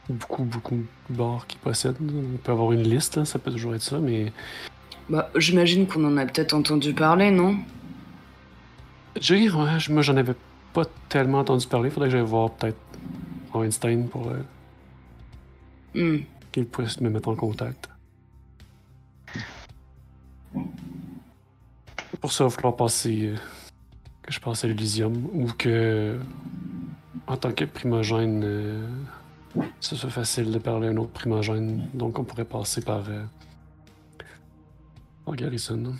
[0.09, 0.77] beaucoup, beaucoup
[1.11, 1.96] de bars qui possèdent.
[2.01, 4.33] On peut avoir une liste, ça peut toujours être ça, mais.
[5.11, 7.57] Bah, j'imagine qu'on en a peut-être entendu parler, non?
[9.20, 10.35] J'ai, ouais, moi j'en avais
[10.72, 11.90] pas tellement entendu parler.
[11.90, 12.78] Faudrait que j'aille voir peut-être
[13.54, 14.28] Einstein pour.
[14.28, 14.42] Euh,
[15.94, 16.24] hmm.
[16.50, 17.88] Qu'il puisse me mettre en contact.
[22.20, 23.26] Pour ça, il va falloir passer.
[23.26, 23.37] Euh,
[24.22, 26.18] que je passe à l'Elysium ou que,
[27.26, 28.87] en tant que primogène, euh,
[29.80, 31.88] ce soit facile de parler à un autre primogène.
[31.92, 33.24] Donc, on pourrait passer par, euh,
[35.24, 35.94] par Garrison.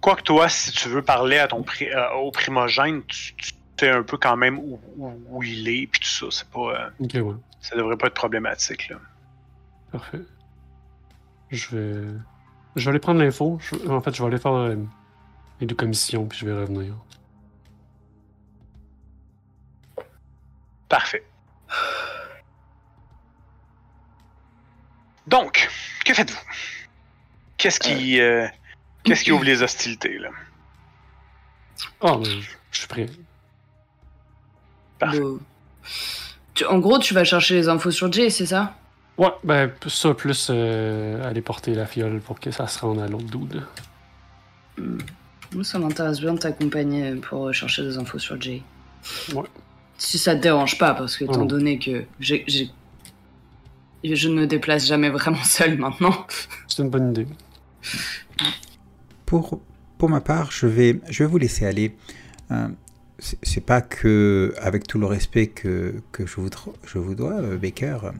[0.00, 0.02] Hmm.
[0.02, 3.90] Quoique toi, si tu veux parler à ton pri- euh, au primogène, tu, tu sais
[3.90, 6.26] un peu quand même où, où- où il est, puis tout ça.
[6.30, 7.34] C'est pas, euh, ouais.
[7.60, 8.88] ça devrait pas être problématique.
[8.88, 8.96] Là.
[9.92, 10.20] Parfait.
[11.50, 12.08] Je vais.
[12.76, 13.58] Je vais aller prendre l'info.
[13.60, 14.76] Je- En fait, je vais aller faire euh,
[15.60, 16.94] les deux commissions, puis je vais revenir.
[20.88, 21.24] Parfait.
[25.26, 25.68] Donc,
[26.04, 26.40] que faites-vous?
[27.56, 28.48] Qu'est-ce qui, euh,
[29.04, 30.28] qu'est-ce qui ouvre les hostilités, là?
[32.02, 32.40] Mais je,
[32.72, 33.06] je suis prêt.
[34.98, 35.20] Parfait.
[36.54, 38.76] Tu- en gros, tu vas chercher les infos sur Jay, c'est ça?
[39.18, 43.06] Ouais, ben, ça, plus euh, aller porter la fiole pour que ça se rende à
[43.08, 43.64] l'autre dude.
[45.52, 48.62] Moi, ça m'intéresse bien de t'accompagner pour chercher des infos sur Jay.
[49.34, 49.44] Ouais.
[49.98, 52.70] Si ça te dérange pas, parce que Oh étant donné que j'ai, j'ai-
[54.04, 56.26] je ne me déplace jamais vraiment seul maintenant.
[56.68, 57.26] C'est une bonne idée.
[59.30, 59.60] Pour,
[59.96, 61.96] pour ma part, je vais, je vais vous laisser aller.
[62.50, 62.66] Euh,
[63.20, 66.48] c'est pas que, avec tout le respect que, que je, vous,
[66.84, 68.10] je vous dois, euh, Baker, euh,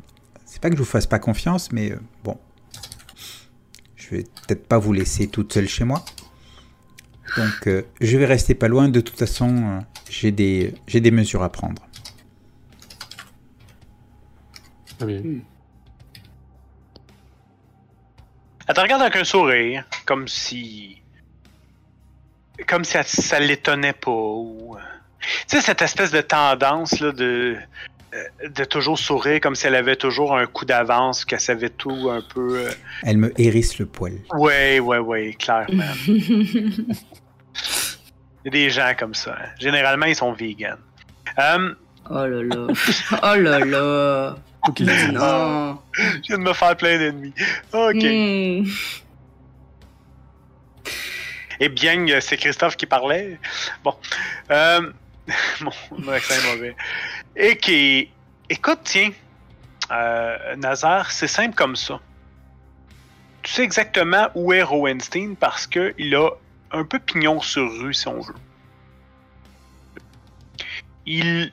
[0.45, 2.39] c'est pas que je vous fasse pas confiance, mais euh, bon,
[3.97, 6.05] je vais peut-être pas vous laisser toute seule chez moi.
[7.37, 8.89] Donc, euh, je vais rester pas loin.
[8.89, 11.83] De toute façon, euh, j'ai des, j'ai des mesures à prendre.
[14.97, 15.41] Très bien.
[18.71, 21.03] Elle te regarde avec un sourire, comme si.
[22.69, 24.13] Comme si elle- ça l'étonnait pas.
[24.13, 24.77] Ou...
[24.77, 24.81] euh,
[25.49, 27.57] Tu sais, cette espèce de tendance là, de,
[28.15, 32.11] euh, de toujours sourire, comme si elle avait toujours un coup d'avance, qu'elle savait tout
[32.13, 32.59] un peu.
[32.67, 32.71] euh,
[33.03, 34.13] Elle me hérisse le poil.
[34.35, 35.83] Ouais, ouais, ouais, clairement.
[36.07, 36.95] Il
[38.45, 39.33] y a des gens comme ça.
[39.37, 39.49] hein.
[39.59, 40.77] Généralement, ils sont vegans.
[42.09, 42.67] Oh là là.
[43.23, 44.37] Oh là là.
[44.69, 45.09] Dise.
[45.13, 45.79] Non.
[45.95, 47.35] je viens de me faire plein d'ennemis.
[47.73, 47.95] Ok.
[47.95, 48.65] Hmm.
[51.63, 53.39] Eh bien, c'est Christophe qui parlait.
[53.85, 53.95] Bon.
[54.51, 54.93] Euh,
[55.61, 56.77] mon, mon accent est mauvais.
[57.37, 58.11] Et qui.
[58.49, 59.11] Écoute, tiens.
[59.91, 62.01] Euh, Nazar, c'est simple comme ça.
[63.43, 66.31] Tu sais exactement où est Rowenstein parce qu'il a
[66.73, 68.35] un peu pignon sur rue, si on veut.
[71.07, 71.53] Il.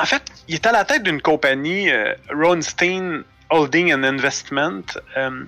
[0.00, 4.84] En fait, il est à la tête d'une compagnie, euh, Rowenstein Holding and Investment.
[5.16, 5.44] euh,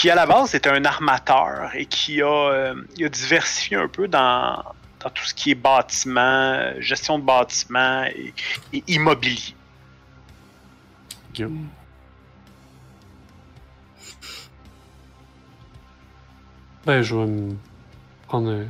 [0.00, 3.86] qui à la base était un armateur et qui a, euh, il a diversifié un
[3.86, 4.64] peu dans,
[5.00, 8.32] dans tout ce qui est bâtiment, gestion de bâtiment et,
[8.72, 9.54] et immobilier.
[11.28, 11.46] Ok.
[16.86, 17.56] Ben, je vais me
[18.26, 18.64] prendre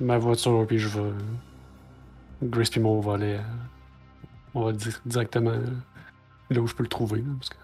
[0.00, 1.12] ma voiture, puis je vais.
[2.42, 3.34] Grace moi, on va aller.
[3.34, 3.42] euh,
[4.54, 5.66] on va dire directement euh,
[6.50, 7.20] là où je peux le trouver.
[7.20, 7.56] là, parce que...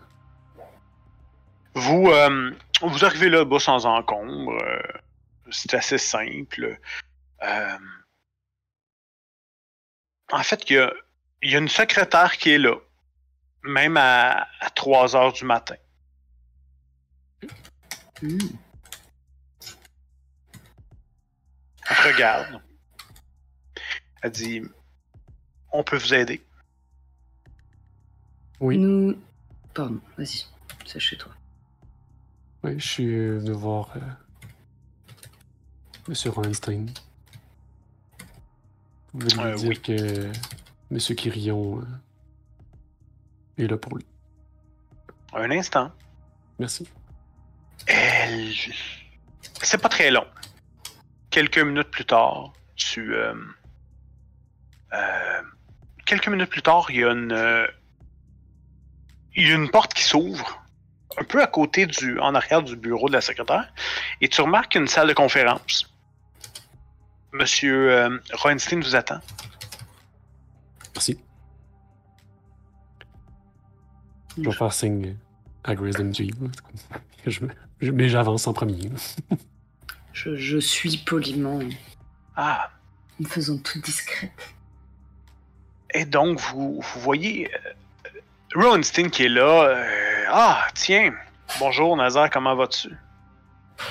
[1.74, 4.52] Vous, euh, vous arrivez là-bas sans encombre.
[4.62, 4.80] euh,
[5.50, 6.78] c'est assez simple.
[7.42, 7.78] Euh,
[10.32, 10.92] en fait, il y a,
[11.42, 12.76] il y a une secrétaire qui est là,
[13.62, 15.76] même à, à 3 heures du matin.
[18.22, 18.38] Hmm.
[21.88, 22.62] Elle regarde.
[24.26, 24.60] Elle dit
[25.70, 26.42] On peut vous aider.
[28.58, 29.16] Oui, Nous.
[29.72, 30.46] Pardon, vas-y.
[30.84, 31.30] C'est chez toi.
[32.64, 34.00] oui, je suis euh, venu voir euh,
[36.08, 36.86] Monsieur Reinstein.
[39.12, 39.80] Vous lui Euh, dire oui.
[39.80, 40.32] que
[40.90, 41.84] Monsieur Quirion euh,
[43.62, 44.06] est là pour lui.
[45.34, 45.92] Un instant.
[46.58, 46.88] Merci.
[47.86, 48.50] Elle.
[49.62, 50.26] C'est pas très long.
[51.30, 53.14] Quelques minutes plus tard, tu.
[54.96, 55.42] Euh,
[56.04, 57.32] quelques minutes plus tard, il y a une.
[57.32, 57.66] euh,
[59.34, 60.62] il y a une porte qui s'ouvre,
[61.18, 62.18] un peu à côté du.
[62.20, 63.72] en arrière du bureau de la secrétaire,
[64.20, 65.92] et tu remarques une salle de conférence.
[67.32, 69.20] Monsieur euh, Roenstein vous attend.
[70.94, 71.20] Merci.
[74.38, 75.16] Je vais faire signe
[75.64, 75.96] à Grace
[77.80, 78.90] de mais j'avance en premier.
[80.12, 81.58] Je, je suis poliment,
[82.36, 82.70] Ah,
[83.22, 84.54] en faisant tout discrète.
[85.96, 88.08] Et donc, vous, vous voyez euh,
[88.54, 89.62] Rowenstein qui est là.
[89.64, 91.12] euh, ah, tiens.
[91.58, 92.90] Bonjour, Nazar, comment vas-tu?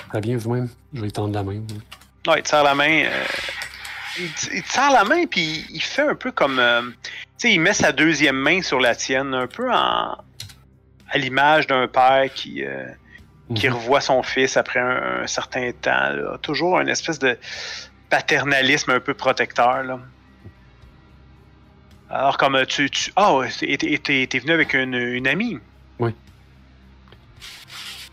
[0.10, 0.70] Très bien, vous-même.
[0.94, 1.62] Je vais tendre la main.
[2.28, 3.06] Ah, il te serre la main.
[3.06, 3.24] euh,
[4.20, 6.60] il, te, il te serre la main, puis il fait un peu comme.
[6.60, 6.82] euh,
[7.38, 10.16] tu sais, il met sa deuxième main sur la tienne, un peu en,
[11.10, 12.86] à l'image d'un père qui, euh,
[13.56, 13.74] qui Mhm.
[13.76, 16.10] revoit son fils après un, un certain temps.
[16.12, 16.38] là.
[16.42, 17.38] Toujours une espèce de
[18.10, 19.84] paternalisme un peu protecteur.
[19.84, 20.00] Là.
[22.10, 22.90] Alors, comme euh, tu.
[22.90, 25.58] tu ah, ouais, t'es, t'es- t'es- t'es venu avec une, une amie.
[26.00, 26.14] Ouais,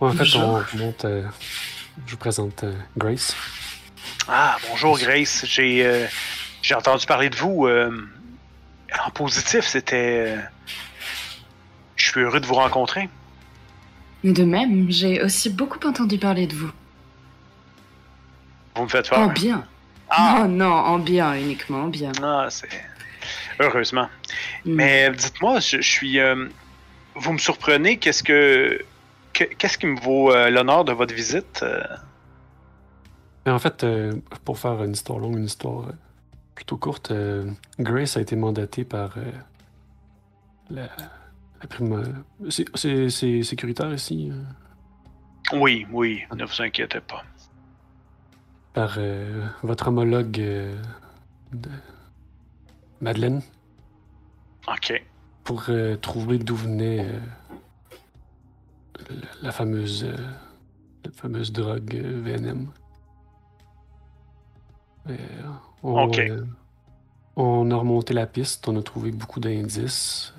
[0.01, 1.22] en fait, on monte euh,
[2.07, 3.36] je vous présente euh, Grace.
[4.26, 5.45] Ah, bonjour Grace.
[5.47, 6.07] J'ai euh,
[6.62, 7.66] j'ai entendu parler de vous.
[7.66, 7.90] euh,
[9.07, 10.36] en positif, c'était.
[10.36, 10.40] euh,
[11.97, 13.09] je suis heureux de vous rencontrer.
[14.24, 16.70] De même, j'ai aussi beaucoup entendu parler de vous.
[18.76, 19.18] Vous me faites peur.
[19.20, 19.64] En bien.
[20.09, 22.12] Ah, Oh non, en bien, uniquement en bien.
[22.22, 22.68] ah, c'est.
[23.61, 24.09] Heureusement.
[24.64, 24.74] Hmm.
[24.74, 26.18] Mais dites-moi, je, je suis.
[26.20, 26.48] euh,
[27.14, 27.98] vous me surprenez.
[27.98, 28.78] Qu'est-ce que.
[29.32, 31.61] que- Qu'est-ce qui me vaut euh, l'honneur de votre visite?
[31.62, 31.82] euh?
[33.46, 33.84] Mais en fait,
[34.44, 35.86] pour faire une histoire longue, une histoire
[36.55, 37.12] plutôt courte,
[37.80, 39.16] Grace a été mandatée par
[40.70, 40.82] la,
[41.61, 42.22] la prime.
[42.50, 43.11] C'est-
[43.42, 44.30] sécuritaire ici?
[45.53, 47.24] Oui, oui, ne vous inquiétez pas.
[48.74, 48.96] par
[49.64, 51.70] votre homologue de
[53.03, 53.42] Madeleine
[54.68, 55.05] OK.
[55.44, 57.18] pour euh, trouver d'où venait euh,
[59.11, 60.16] la, la fameuse euh,
[61.05, 62.68] la fameuse drogue VNM.
[65.82, 66.20] On, Ok.
[67.34, 70.32] on a remonté la piste, on a trouvé beaucoup d'indices.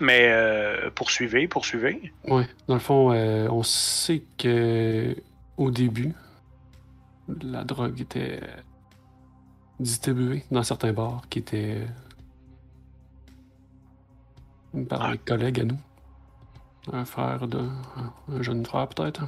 [0.00, 2.12] Mais euh, poursuivez, poursuivez.
[2.28, 5.16] Ouais, dans le fond, euh, on sait que
[5.56, 6.14] au début,
[7.42, 8.40] la drogue était
[9.78, 11.86] distribuée dans certains bars qui étaient
[14.74, 15.12] euh, par Ah.
[15.12, 15.78] des collègues à nous.
[16.92, 17.58] Un frère de.
[17.58, 19.24] un- un jeune frère peut-être.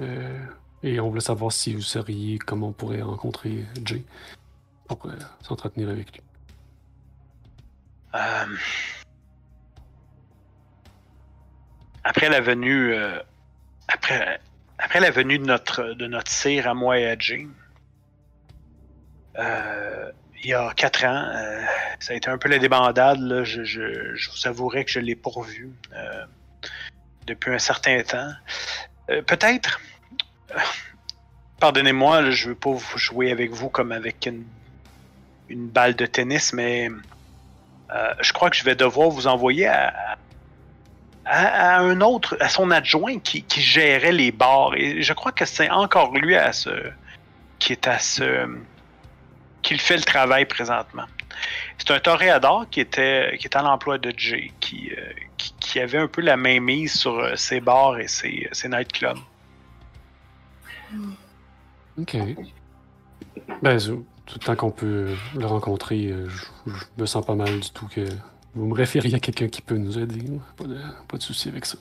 [0.00, 0.46] Euh,
[0.82, 4.04] et on voulait savoir si vous seriez, comment on pourrait rencontrer Jay
[4.88, 6.20] pour euh, s'entretenir avec lui.
[8.14, 8.46] Euh,
[12.02, 13.18] après la venue, euh,
[13.88, 14.40] après,
[14.84, 17.50] après la venue de notre de notre sire à moi et à Jane,
[19.38, 20.12] euh,
[20.42, 21.64] il y a quatre ans, euh,
[22.00, 23.18] ça a été un peu la débandade.
[23.18, 23.60] Là, je,
[24.30, 26.24] vous avouerai que je l'ai pourvu euh,
[27.26, 28.32] depuis un certain temps.
[29.06, 29.80] Peut-être,
[31.60, 34.44] pardonnez-moi, je veux pas vous jouer avec vous comme avec une,
[35.48, 36.90] une balle de tennis, mais
[38.20, 40.16] je crois que je vais devoir vous envoyer à,
[41.24, 44.74] à- un autre, à son adjoint qui, qui gérait les bars.
[44.76, 46.70] Et je crois que c'est encore lui à ce,
[47.58, 48.46] qui est à ce,
[49.62, 51.06] qui fait le travail présentement.
[51.78, 55.98] C'est un toréador qui était, qui à l'emploi de Jay, qui, euh, qui, qui avait
[55.98, 59.18] un peu la main mise sur euh, ses bars et ses, ses nightclubs.
[61.98, 62.16] Ok.
[63.62, 67.60] Ben, tout le temps qu'on peut le rencontrer, euh, je, je me sens pas mal
[67.60, 68.06] du tout que
[68.54, 70.24] vous me référiez à quelqu'un qui peut nous aider.
[70.56, 70.78] Pas de,
[71.08, 71.78] pas de souci avec ça.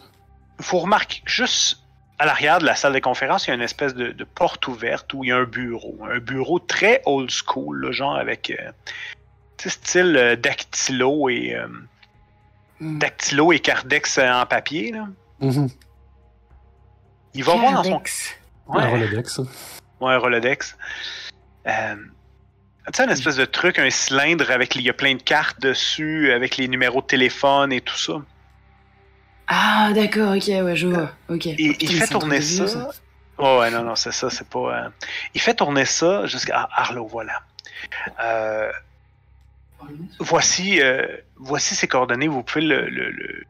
[0.60, 1.80] Vous remarquez que juste
[2.20, 4.68] à l'arrière de la salle de conférence, il y a une espèce de, de porte
[4.68, 5.98] ouverte où il y a un bureau.
[6.10, 8.72] Un bureau très old school, là, genre avec euh,
[9.58, 11.68] tu sais, style euh, dactylo et euh,
[12.80, 12.98] Hmm.
[12.98, 14.92] dactylo et cardex en papier.
[14.92, 15.08] Là.
[15.40, 15.70] Mhm.
[17.36, 18.02] Il va voir dans son.
[18.74, 19.40] Un Rolodex.
[20.02, 20.76] ouais, un Rolodex.
[21.68, 21.96] Euh,
[22.88, 25.60] tu sais, une espèce de truc, un cylindre avec il y a plein de cartes
[25.62, 28.14] dessus, avec les numéros de téléphone et tout ça.
[29.48, 31.12] Ah, d'accord, ok, ouais, je vois.
[31.30, 31.46] Ok.
[31.46, 32.90] Il, Putain, fait tourner de vieux, ça.
[33.38, 34.60] Oh, ouais, non, non, c'est ça, c'est pas.
[34.86, 34.90] euh,
[35.34, 37.42] Il fait tourner ça jusqu'à ah, Arlo, voilà.
[38.22, 38.72] Euh,
[40.20, 41.06] voici, euh,
[41.38, 42.28] voici ses coordonnées.
[42.28, 42.90] Vous pouvez le.
[42.90, 43.44] le- le-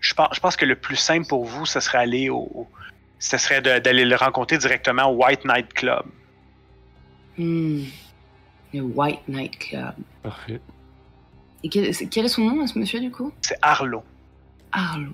[0.00, 2.68] Je, pense, je pense que le plus simple pour vous, ce serait aller au.
[3.20, 6.04] Ce serait d'aller le rencontrer directement au White Night Club.
[7.36, 7.84] Hmm.
[8.74, 9.94] Le White Night Club.
[10.22, 10.60] Parfait.
[11.64, 13.32] Et quel, est son nom, à ce monsieur, du coup?
[13.40, 14.04] C'est Arlo.
[14.70, 15.12] Arlo.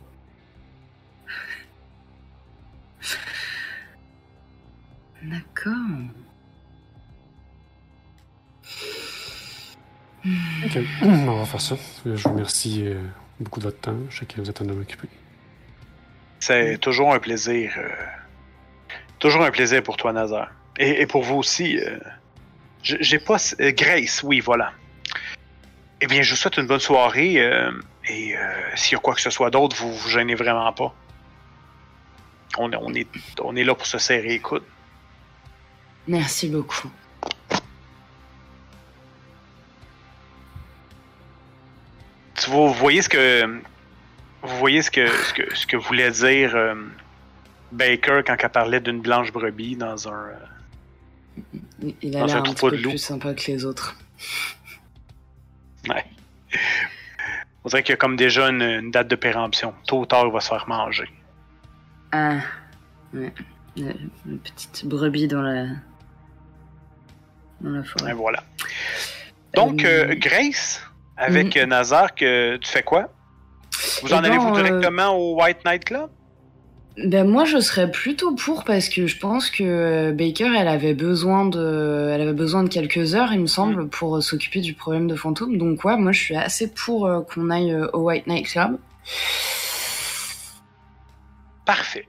[5.23, 5.73] D'accord.
[10.65, 10.79] Ok.
[11.03, 11.77] On va faire ça.
[12.05, 13.01] Je vous remercie euh,
[13.41, 13.97] beaucoup de votre temps.
[14.11, 15.09] Je sais que vous êtes un homme occupé.
[16.41, 17.73] C'est toujours un plaisir.
[17.79, 17.89] euh,
[19.19, 20.51] toujours un plaisir pour toi, Nazar.
[20.79, 21.79] Et, et pour vous aussi.
[21.79, 21.99] euh,
[22.85, 23.37] J'ai pas.
[23.61, 24.73] euh, Grace, oui, voilà.
[26.01, 27.41] Eh bien, je vous souhaite une bonne soirée.
[27.41, 27.73] euh,
[28.07, 28.41] et euh,
[28.77, 30.95] s'il y a quoi que ce soit d'autre, vous vous gênez vraiment pas.
[32.59, 33.09] On, est- on, est,
[33.41, 34.63] on est là pour se serrer les coudes.
[36.07, 36.91] Merci beaucoup.
[42.37, 43.61] Tu vois, vous voyez ce que.
[44.43, 46.75] Vous voyez ce que, ce que, ce que voulait dire euh,
[47.73, 50.13] Baker quand elle parlait d'une blanche brebis dans un.
[50.29, 50.37] euh,
[52.03, 53.97] Il- a Dans l'air un petit peu plus sympa que les autres.
[55.89, 56.05] Ouais.
[57.65, 59.75] On dirait qu'il y a comme déjà une, une date de péremption.
[59.87, 61.09] Tôt ou tard, il va se faire manger.
[62.13, 62.37] Ah,
[63.15, 63.33] ouais.
[63.77, 63.93] La
[64.45, 65.67] petite brebis dans la...
[67.61, 68.13] Dans la Et forêt.
[68.13, 68.43] voilà.
[69.55, 70.83] Donc, Euh, euh, Grace,
[71.17, 73.13] avec euh, Nazar, que tu fais quoi?
[74.03, 76.11] Vous Eh en allez-vous ben, euh, directement au White Knight Club?
[76.97, 80.95] Ben moi je serais plutôt pour parce que je pense que euh, Baker elle avait
[80.95, 84.75] besoin de elle avait besoin de quelques heures il me semble pour euh, s'occuper du
[84.75, 88.29] problème de fantôme donc ouais moi je suis assez pour euh, qu'on aille au White
[88.29, 88.79] Knight Club.
[91.65, 92.07] Parfait.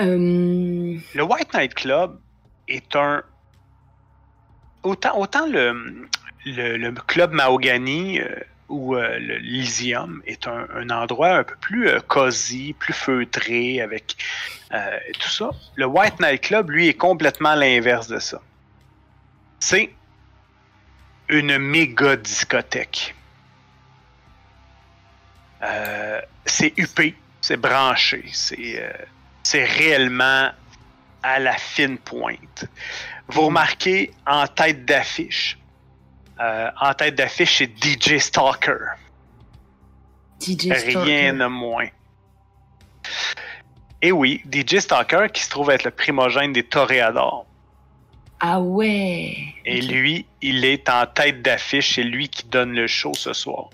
[0.00, 2.18] Euh, Le White Knight Club
[2.68, 3.22] est un.
[4.82, 6.06] Autant, autant le,
[6.44, 8.36] le, le club Mahogany euh,
[8.74, 9.18] ou euh,
[10.26, 14.16] est un, endroit un peu plus euh, cosy, plus feutré, avec
[14.72, 15.50] euh, tout ça.
[15.76, 18.40] Le White Knight Club, lui, est complètement l'inverse de ça.
[19.60, 19.94] C'est
[21.28, 23.14] une méga discothèque.
[25.62, 28.92] Euh, c'est huppé, c'est branché, c'est
[29.42, 30.50] c'est réellement
[31.22, 32.66] à la fine pointe.
[33.28, 35.58] Vous remarquez en tête d'affiche,
[36.40, 38.76] euh, en tête d'affiche, c'est DJ Stalker.
[40.40, 40.98] DJ Stalker.
[40.98, 41.88] Rien de moins.
[44.02, 47.46] Et oui, DJ Stalker qui se trouve être le primogène des Toréadors.
[48.40, 49.36] Ah ouais.
[49.64, 53.70] Et lui, il est en tête d'affiche, c'est lui qui donne le show ce soir.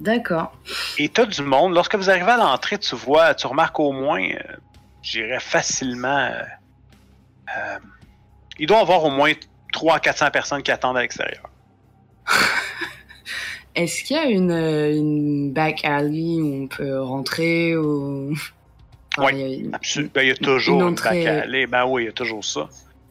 [0.00, 0.52] D'accord.
[0.98, 1.74] Et t'as du monde.
[1.74, 4.56] Lorsque vous arrivez à l'entrée, tu vois, tu remarques au moins, euh,
[5.00, 6.08] j'irais facilement.
[6.08, 6.42] euh,
[7.56, 7.78] euh,
[8.58, 9.32] il doit y avoir au moins
[9.72, 11.48] 300-400 personnes qui attendent à l'extérieur.
[13.74, 18.32] Est-ce qu'il y a une, euh, une back alley où on peut rentrer ou...
[19.16, 19.32] Enfin, Ouais.
[19.34, 20.10] il y a Absolument.
[20.14, 21.66] Ben, il y a toujours Une une, entrée, bac à euh, aller.
[21.66, 22.68] Ben oui, il y a toujours ça.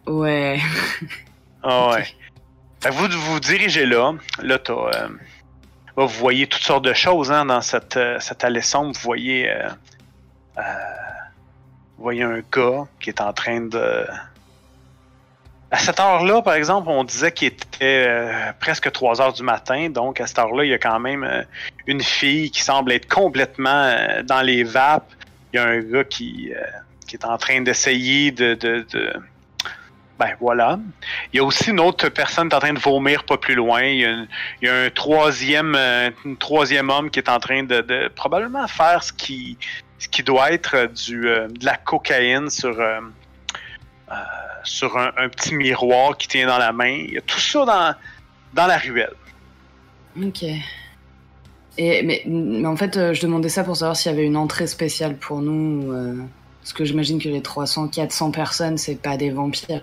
[0.08, 0.60] Ouais.
[1.64, 2.06] Ah ouais.
[2.92, 4.14] Vous vous dirigez là.
[4.42, 5.08] Là, t'as, euh,
[5.98, 8.94] là, vous voyez toutes sortes de choses hein, dans cette, euh, cette allée sombre.
[8.96, 9.70] Vous voyez, euh,
[10.58, 10.62] euh,
[11.98, 14.08] vous voyez un gars qui est en train de.
[15.74, 19.90] À cette heure-là, par exemple, on disait qu'il était euh, presque 3 heures du matin.
[19.90, 21.44] Donc, à cette heure-là, il y a quand même euh,
[21.88, 25.10] une fille qui semble être complètement euh, dans les vapes.
[25.54, 26.52] Il y a un gars qui,
[27.08, 28.58] qui est en train d'essayer de,
[30.20, 30.78] Ben voilà.
[31.32, 33.56] Il y a aussi une autre personne qui est en train de vomir pas plus
[33.56, 33.82] loin.
[33.82, 34.28] Il
[34.62, 39.04] y a, un troisième, un troisième homme qui est en train de, de probablement faire
[39.04, 39.58] ce qui,
[40.00, 42.78] ce qui doit être du, de la cocaïne sur,
[44.64, 46.90] sur un, un petit miroir qui tient dans la main.
[47.08, 47.96] Il y a tout ça dans,
[48.54, 49.14] dans la ruelle.
[50.22, 50.44] Ok.
[51.78, 54.36] Et, mais, mais en fait, euh, je demandais ça pour savoir s'il y avait une
[54.38, 55.88] entrée spéciale pour nous.
[55.88, 56.16] ou, euh,
[56.62, 59.82] parce que j'imagine que les 300, 400 personnes, c'est pas des vampires.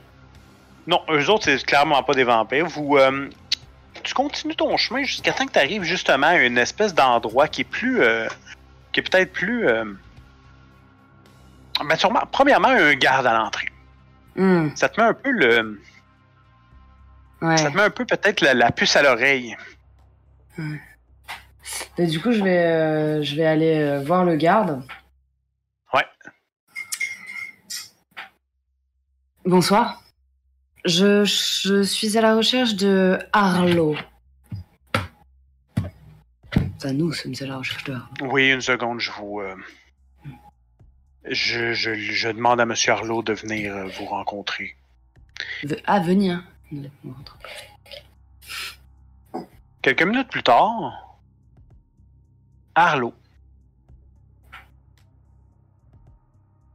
[0.87, 2.67] Non, eux autres, c'est clairement pas des vampires.
[2.67, 3.29] Vous, euh,
[4.03, 7.63] tu continues ton chemin jusqu'à temps que tu arrives justement à une espèce d'endroit qui
[7.63, 8.01] est plus.
[8.03, 8.29] euh,
[8.93, 9.67] qui est peut-être plus.
[9.69, 9.85] euh,
[11.89, 13.69] ben, sûrement, premièrement, un garde à l'entrée.
[14.39, 15.81] Hmm, Ça te met un peu le.
[17.43, 17.57] ouais.
[17.57, 19.57] Ça te met un peu peut-être la, la puce à l'oreille.
[21.99, 24.83] Et du coup, je vais, euh, je vais aller euh, voir le garde.
[25.93, 26.05] Ouais.
[29.45, 30.03] Bonsoir.
[30.85, 33.97] Je, je suis à la recherche de Arlo.
[36.77, 38.33] Enfin, nous sommes à la recherche de Arlo.
[38.33, 39.41] Oui, une seconde, je vous.
[39.41, 39.55] euh,
[41.31, 42.75] je, je, je demande à M.
[42.89, 44.77] Arlo de venir euh, vous rencontrer.
[45.87, 46.43] Ah, venir.
[49.83, 51.19] Quelques minutes plus tard,
[52.75, 53.15] Arlo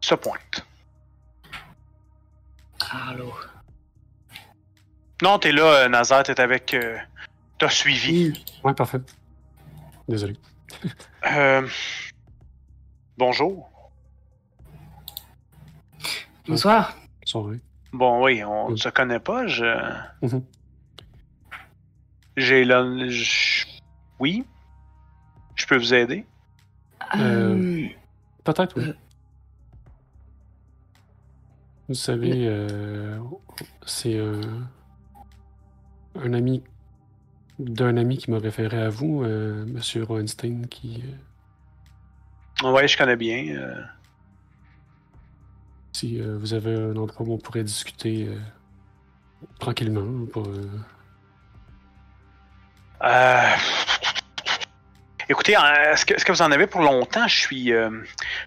[0.01, 0.65] se pointe.
[2.91, 3.33] Arlo.
[5.21, 6.73] Non, t'es là, euh, Nazar, t'es avec.
[6.73, 6.97] euh,
[7.57, 8.31] T'as suivi.
[8.33, 8.45] Oui.
[8.63, 8.99] Ouais, parfait.
[10.09, 10.35] Désolé.
[11.31, 11.67] Euh,
[13.17, 13.69] bonjour.
[16.47, 16.95] Bonsoir.
[17.25, 17.59] Sorry.
[17.91, 18.79] Bon, oui, on ne Oui.
[18.79, 19.47] se connaît pas.
[19.47, 19.65] Je.
[20.21, 20.43] Mhm.
[22.37, 22.83] J'ai là.
[23.07, 23.65] je-
[24.19, 24.45] Oui.
[25.55, 26.25] Je peux vous aider.
[27.15, 27.87] Euh,
[28.43, 28.89] Peut-être, oui.
[28.89, 28.93] Euh.
[31.89, 33.19] Vous savez, euh,
[33.85, 34.41] c'est un,
[36.15, 36.63] un ami
[37.59, 41.03] d'un ami qui m'a référé à vous, euh, Monsieur Roenstein, qui,
[42.63, 43.55] euh, Ouais, je connais bien.
[45.93, 48.35] Si euh, vous avez un endroit où on pourrait discuter euh,
[49.59, 50.67] tranquillement, pas, euh,
[53.03, 53.55] Euh,
[55.29, 57.27] Écoutez, euh, est-ce que, vous en avez pour longtemps?
[57.27, 57.71] Je suis.
[57.73, 57.89] Euh...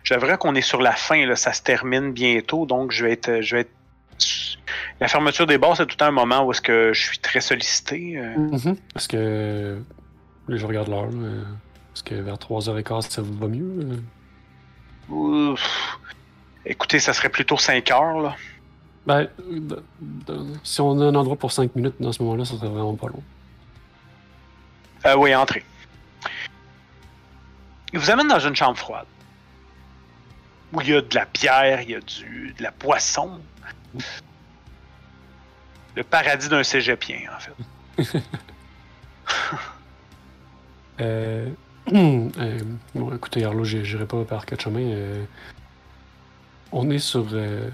[0.05, 1.35] J'aimerais qu'on est sur la fin, là.
[1.37, 3.41] ça se termine bientôt, donc je vais être.
[3.41, 3.71] Je vais être...
[5.01, 8.19] La fermeture des bars, c'est tout un moment où est-ce que je suis très sollicité.
[8.19, 8.75] euh.
[8.95, 9.79] Est-ce que.
[10.49, 11.09] Là, je regarde l'heure.
[11.95, 14.01] Est-ce que vers 3h15, ça vous va mieux?
[15.11, 15.13] euh?
[15.13, 15.99] Ouf.
[16.67, 18.37] Écoutez, ça serait plutôt 5 heures, là.
[19.07, 19.29] Ben,
[20.29, 22.97] euh, si on a un endroit pour 5 minutes dans ce moment-là, ça serait vraiment
[22.97, 23.23] pas long.
[25.07, 25.65] Euh, oui, entrez.
[27.93, 29.07] il vous amène dans une chambre froide.
[30.73, 33.41] Où il y a de la pierre, il y a du, de la poisson.
[35.95, 38.23] Le paradis d'un cégepien, en fait.
[40.99, 41.51] Euh,
[41.93, 42.61] euh,
[42.95, 45.27] bon, écoutez, Arlo, j'irai pas par quatre chemins.
[46.73, 47.71] On est sur euh,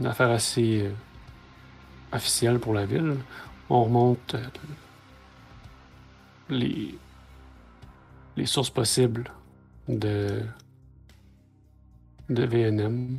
[0.00, 0.90] une affaire assez euh,
[2.12, 3.16] officielle pour la ville.
[3.68, 4.46] On remonte euh,
[8.36, 9.30] les, sources possibles
[9.88, 10.42] de,
[12.30, 13.18] de VNM.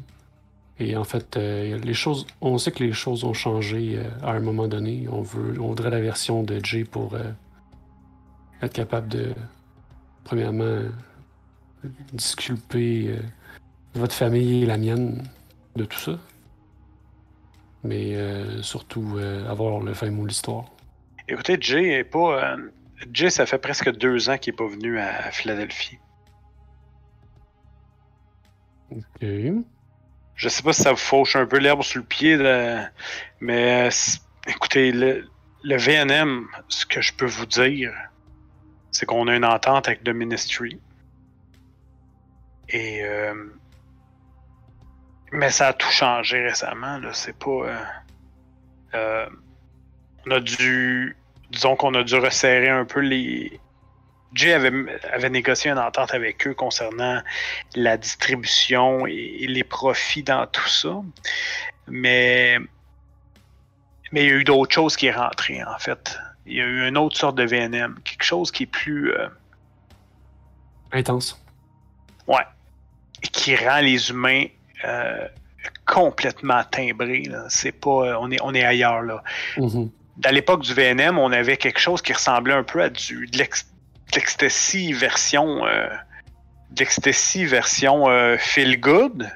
[0.80, 4.68] Et en fait, les choses, on sait que les choses ont changé à un moment
[4.68, 5.08] donné.
[5.12, 7.16] On, veut, on voudrait la version de Jay pour
[8.64, 9.36] être capable de,
[10.24, 10.80] premièrement,
[12.14, 13.16] disculper
[13.94, 15.24] votre famille et la mienne
[15.76, 16.20] de tout ça.
[17.84, 20.66] Mais euh, surtout euh, avoir le fin mot de l'histoire.
[21.28, 22.54] Écoutez, Jay est pas.
[22.54, 22.58] euh,
[23.12, 25.98] Jay, ça fait presque deux ans qu'il est pas venu à, à Philadelphie.
[28.92, 29.26] Ok.
[30.36, 32.90] Je sais pas si ça vous fauche un peu l'herbe sur le pied, là,
[33.40, 33.90] mais euh,
[34.48, 35.28] écoutez, le,
[35.64, 37.94] le VNM, ce que je peux vous dire,
[38.92, 40.80] c'est qu'on a une entente avec The Ministry.
[42.70, 43.04] Et.
[45.32, 47.14] Mais ça a tout changé récemment, là.
[47.14, 47.50] C'est pas.
[47.50, 47.78] euh,
[48.96, 49.30] euh,
[50.28, 51.16] on a dû.
[51.50, 53.60] Disons qu'on a dû resserrer un peu les.
[54.34, 54.72] Jay avait,
[55.12, 57.22] avait négocié une entente avec eux concernant
[57.76, 59.12] la distribution et,
[59.42, 61.02] et les profits dans tout ça.
[61.88, 62.58] Mais,
[64.14, 66.18] mais il y a eu d'autres choses qui est rentré, en fait.
[66.46, 69.12] Il y a eu une autre sorte de VNM, quelque chose qui est plus.
[69.14, 69.28] euh,
[70.94, 71.42] Intense.
[72.28, 72.46] ouais.
[73.24, 74.46] Et qui rend les humains
[74.86, 75.28] euh,
[75.86, 77.24] complètement timbrés.
[77.24, 77.46] là.
[77.50, 77.90] C'est pas.
[78.08, 79.24] euh, on, est, on est ailleurs, là.
[79.58, 79.90] Mhm.
[80.18, 83.38] Dans l'époque du VNM, on avait quelque chose qui ressemblait un peu à du, de
[84.16, 85.66] l'ecstasy version.
[85.66, 85.88] euh,
[86.72, 89.30] de version euh, feel good.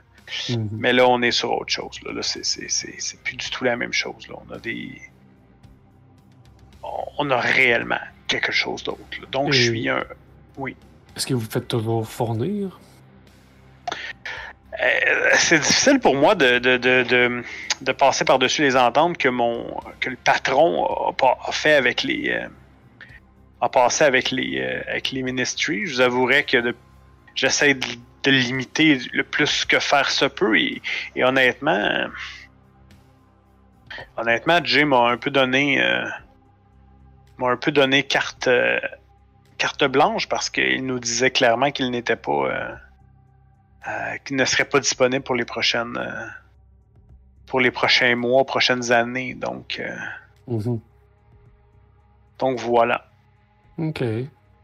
[0.50, 0.70] Mhm.
[0.72, 2.00] Mais là, on est sur autre chose.
[2.06, 4.28] Là, Là, c'est, c'est, c'est, c'est plus du tout la même chose.
[4.30, 4.36] Là.
[4.48, 5.02] On a des.
[6.84, 9.00] On- a réellement quelque chose d'autre.
[9.32, 10.04] Donc, je suis un.
[11.16, 12.80] Est-ce que vous faites toujours fournir?
[14.82, 17.44] Euh, c'est difficile pour moi de, de, de,
[17.82, 22.48] de, passer par-dessus les ententes que mon que le patron a, fait avec les euh,
[23.62, 25.86] a passé avec les euh, avec les ministries.
[25.86, 26.76] Je vous avouerai que
[27.36, 27.88] j'essaie de,
[28.28, 30.82] limiter le plus que faire se peut et,
[31.16, 32.08] et honnêtement
[34.18, 35.80] honnêtement Jay m'a un peu donné
[37.38, 38.50] m'a un peu donné carte
[39.60, 42.50] carte blanche parce qu'il nous disait clairement qu'il n'était pas
[43.88, 46.26] euh, qui ne serait pas disponible pour les prochaines euh,
[47.46, 49.36] pour les prochains mois, prochaines années.
[49.36, 49.96] Donc, euh,
[50.48, 50.80] Mhm.
[52.40, 53.08] donc voilà.
[53.78, 54.04] Ok.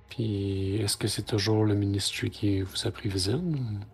[0.10, 3.86] Puis, est-ce que c'est toujours le ministry qui vous approvisionne?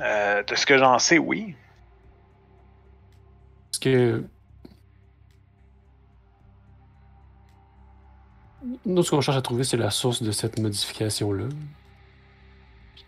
[0.00, 1.54] Euh, de ce que j'en sais, oui.
[3.72, 4.24] Est-ce que.
[8.86, 11.46] Nous, ce qu'on cherche à trouver, c'est la source de cette modification-là.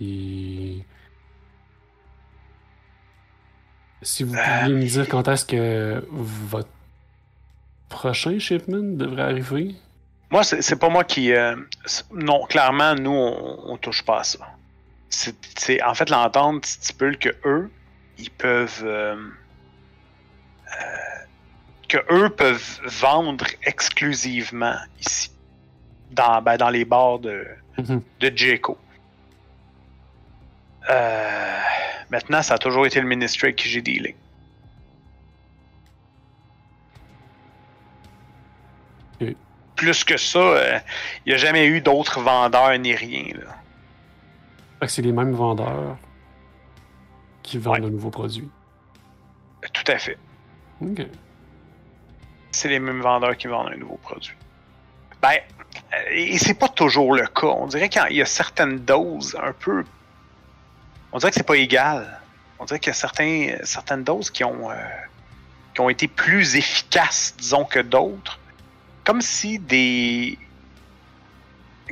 [0.05, 0.85] Puis.
[4.03, 6.69] Si vous pouviez me dire quand est-ce que votre
[7.89, 9.75] prochain shipment devrait arriver?
[10.31, 11.33] Moi, c'est pas moi qui.
[11.33, 11.57] euh,
[12.13, 14.39] non, clairement, nous, on, on touche pas à ça.
[15.09, 17.71] C'est en fait l'entente stipule que eux,
[18.19, 18.83] ils peuvent.
[18.85, 19.17] euh,
[20.77, 20.81] euh,
[21.89, 25.31] que eux peuvent vendre exclusivement ici.
[26.11, 27.47] Dans, ben, dans les bars de,
[27.79, 28.03] Mhm.
[28.21, 28.77] de Jayco.
[30.91, 31.59] Euh,
[32.11, 34.17] maintenant, ça a toujours été le ministry avec qui j'ai dealé.
[39.77, 40.79] Plus que ça, euh,
[41.27, 43.25] il n'y a jamais eu d'autres vendeurs ni rien.
[43.35, 43.57] Là.
[44.79, 45.97] Fait que c'est les mêmes vendeurs
[47.43, 47.81] qui vendent Ouais.
[47.81, 48.49] de nouveaux produits.
[49.73, 50.17] Tout à fait.
[50.81, 51.05] Ok.
[52.53, 54.37] C'est les mêmes vendeurs qui vendent un nouveau produit.
[55.21, 55.39] Ben,
[55.93, 57.49] euh, et c'est pas toujours le cas.
[57.49, 59.85] On dirait qu'il y a certaines doses un peu.
[61.15, 62.21] On dirait que c'est pas égal.
[62.59, 64.75] On dirait qu'il y a certains, certaines doses qui ont, euh,
[65.73, 68.41] qui ont été plus efficaces, disons, que d'autres.
[69.05, 70.37] Comme si des.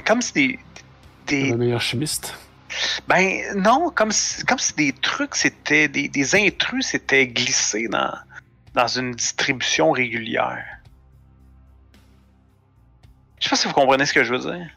[0.05, 0.59] Comme si des.
[1.29, 2.35] des Le meilleur chimiste.
[3.07, 5.87] ben non, comme si, comme si des trucs, c'était.
[5.87, 8.12] Des, des intrus s'étaient glissés dans,
[8.75, 10.64] dans une distribution régulière.
[13.39, 14.68] Je sais pas si vous comprenez ce que je veux dire.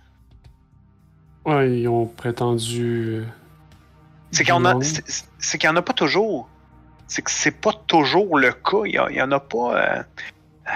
[1.45, 3.23] Ouais, ils ont prétendu.
[4.35, 4.81] Euh, C'est qu'il y en a, Non.
[4.81, 5.03] c'est
[5.39, 6.49] c'est qu'il y en a pas toujours.
[7.07, 8.83] C'est que c'est pas toujours le cas.
[8.85, 9.75] Il y, a- il y en a pas.
[9.77, 10.03] euh,
[10.67, 10.71] euh,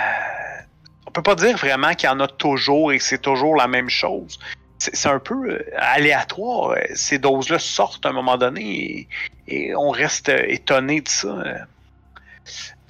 [1.08, 3.68] on peut pas dire vraiment qu'il y en a toujours et que c'est toujours la
[3.68, 4.40] même chose.
[4.78, 6.72] c'est un peu euh, aléatoire.
[6.72, 9.08] Euh, Ces doses-là sortent à un moment donné et,
[9.48, 11.28] et on reste euh, étonné de ça.
[11.30, 11.58] Euh,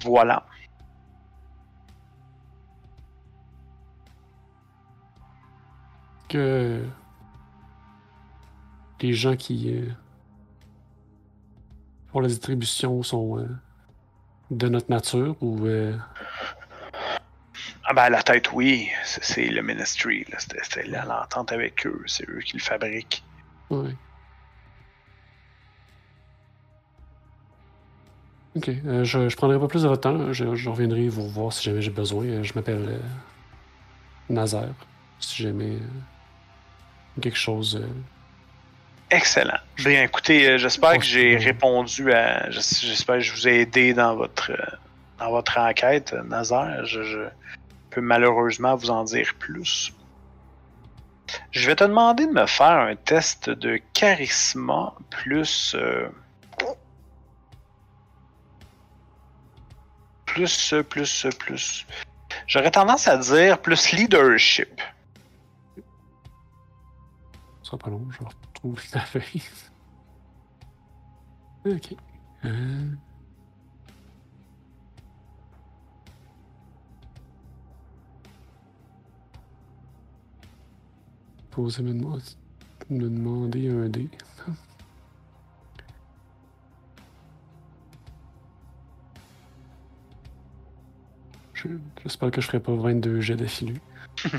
[0.04, 0.44] Voilà.
[6.28, 6.84] que
[9.00, 9.68] les gens qui
[12.12, 13.48] font la distribution sont euh,
[14.50, 15.96] de notre nature ou euh,
[17.84, 18.88] Ah ben à la tête, oui.
[19.04, 20.24] C'est le ministry.
[20.38, 22.02] C'était l'entente avec eux.
[22.06, 23.22] C'est eux qui le fabriquent.
[23.70, 23.94] ouais.
[28.56, 30.32] Ok, euh, je, je prendrai pas plus de votre temps.
[30.32, 32.42] Je, je reviendrai vous revoir si jamais j'ai besoin.
[32.42, 33.00] Je m'appelle
[34.28, 34.74] Nazaire.
[35.20, 35.78] Si jamais
[37.20, 37.80] quelque chose.
[39.10, 39.58] Excellent.
[39.76, 42.48] Bien, écoutez, euh, j'espère que j'ai répondu à.
[42.50, 44.76] j'es- J'espère que je vous ai aidé dans votre, euh,
[45.18, 46.84] dans votre enquête, euh, Nazaire.
[46.86, 47.18] Je, je
[47.90, 49.92] peux malheureusement vous en dire plus.
[51.50, 54.72] Je vais te demander de me faire un test de charisme
[55.10, 55.74] plus.
[55.76, 56.08] euh,
[60.26, 61.86] plus, plus, plus.
[62.46, 64.80] J'aurais tendance à dire plus leadership.
[65.76, 65.82] Ce
[67.70, 68.18] sera pas long, je
[68.62, 69.42] retrouve la feuille.
[71.66, 71.94] ok.
[72.44, 72.90] Euh,
[81.50, 82.36] Posez me demander,
[82.90, 84.08] me demander un dé.
[91.54, 91.68] Je-
[92.02, 93.80] J'espère que je ferai pas 22 jets d'affilée.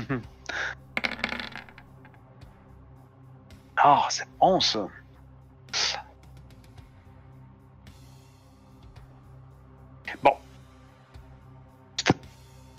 [3.84, 4.86] Ah, c'est bon ça.
[10.22, 10.36] Bon.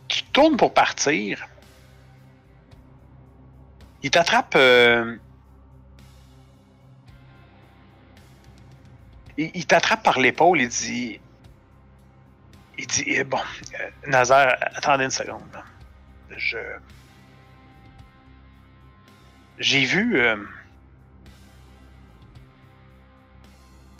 [0.07, 1.45] Tu tournes pour partir.
[4.01, 4.55] Il t'attrape.
[4.55, 5.17] euh,
[9.37, 10.61] Il, t'attrape par l'épaule.
[10.61, 11.19] Il dit.
[12.77, 15.41] Il dit eh, Bon, euh, Nazaire, attendez une seconde.
[16.37, 16.57] Je.
[19.57, 20.17] J'ai vu.
[20.21, 20.37] euh,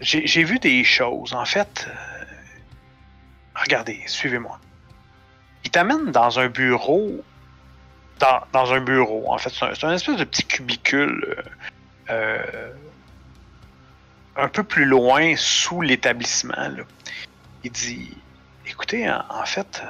[0.04, 1.34] J'ai vu des choses.
[1.34, 2.26] En fait, euh,
[3.56, 4.60] regardez, suivez-moi.
[5.64, 7.24] Il t'amène dans un bureau.
[8.20, 9.50] Dans, un bureau, en fait.
[9.50, 11.44] C'est un, espèce de petit cubicule.
[12.10, 12.74] euh, euh,
[14.36, 16.56] un peu plus loin, sous l'établissement.
[17.64, 18.18] Il dit
[18.66, 19.84] Écoutez, en, fait.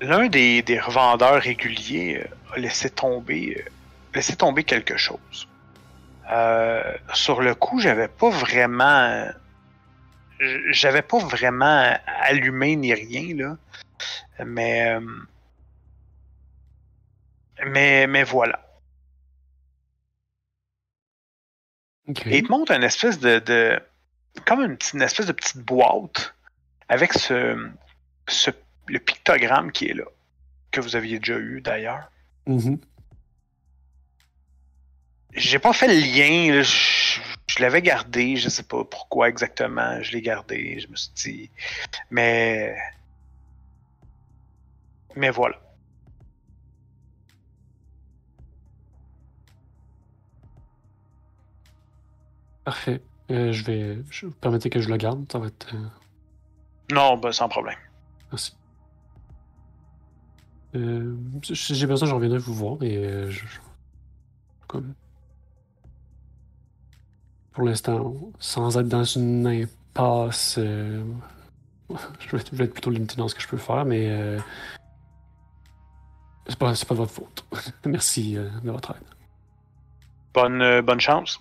[0.00, 2.24] L'un des, revendeurs réguliers
[2.54, 3.70] a laissé tomber, euh,
[4.14, 5.49] laissé tomber quelque chose.
[6.30, 9.26] Euh, sur le coup, j'avais pas vraiment.
[10.38, 13.56] j- J'avais pas vraiment allumé ni rien, là.
[14.44, 14.94] Mais.
[14.94, 15.00] euh,
[17.66, 18.64] Mais, mais voilà.
[22.26, 23.38] Et il te montre une espèce de.
[23.40, 23.80] de-
[24.46, 26.34] comme une, petite- une espèce de petite boîte
[26.88, 27.68] avec ce,
[28.28, 28.50] ce.
[28.86, 30.04] le pictogramme qui est là.
[30.70, 32.10] Que vous aviez déjà eu d'ailleurs.
[32.46, 32.78] Mhm.
[35.34, 36.62] J'ai pas fait le lien.
[36.62, 38.36] Je, je l'avais gardé.
[38.36, 40.02] Je sais pas pourquoi exactement.
[40.02, 40.78] Je l'ai gardé.
[40.80, 41.50] Je me suis dit.
[42.10, 42.74] Mais.
[45.16, 45.56] Mais voilà.
[52.64, 53.02] Parfait.
[53.30, 53.98] Euh, je vais.
[54.10, 55.30] Je, permettez que je le garde.
[55.30, 55.74] Ça va être.
[55.74, 55.86] euh,
[56.92, 57.78] Non, ben, sans problème.
[58.30, 58.56] merci.
[60.76, 63.58] Euh, si j'ai besoin, je reviendrai vous voir, mais euh, je, je-
[64.68, 64.94] comme
[67.52, 71.02] pour l'instant, sans être dans une impasse, euh,
[71.90, 74.38] je, vais, je vais être plutôt limité dans ce que je peux faire, mais euh,
[76.46, 77.44] c'est pas, pas de votre faute.
[77.84, 79.04] merci euh, de votre aide.
[80.32, 81.40] Bonne, bonne chance.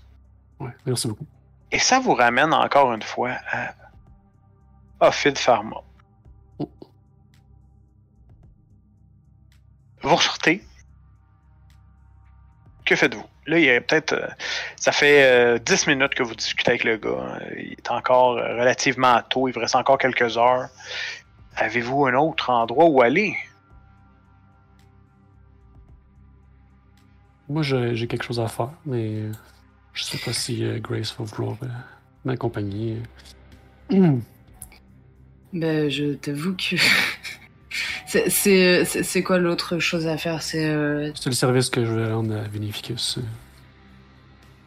[0.59, 1.27] Ouais, merci beaucoup.
[1.71, 3.75] Et ça vous ramène encore une fois à
[5.07, 5.77] Ophid Pharma.
[10.01, 10.63] Vous ressortez.
[12.85, 13.25] Que faites-vous?
[13.49, 14.13] Là, il y a peut-être.
[14.13, 14.27] euh,
[14.75, 17.39] ça fait euh, 10 minutes que vous discutez avec le gars.
[17.57, 19.47] Il est encore euh, relativement tôt.
[19.47, 20.69] Il vous reste encore quelques heures.
[21.55, 23.35] Avez-vous un autre endroit où aller?
[27.49, 29.31] Moi, j'ai quelque chose à faire, mais euh,
[29.93, 31.67] je sais pas si euh, Grace va vouloir euh,
[32.25, 32.97] m'accompagner.
[35.51, 36.75] Ben, je t'avoue que.
[38.09, 40.41] C'est- C'est c'est- c'est quoi l'autre chose à faire?
[40.41, 40.67] C'est.
[40.69, 43.19] euh, C'est le service que je vais rendre à Vinificus.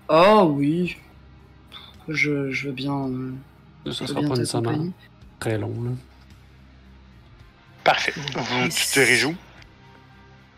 [0.09, 0.97] Oh oui.
[2.09, 2.95] Je, je veux bien.
[3.09, 3.33] euh,
[3.93, 4.87] Ça sera bien pas nécessairement
[5.41, 5.75] très long.
[5.83, 5.91] Là.
[7.85, 8.13] Parfait.
[8.17, 8.93] Vous Yes.
[8.93, 9.37] te réjouis?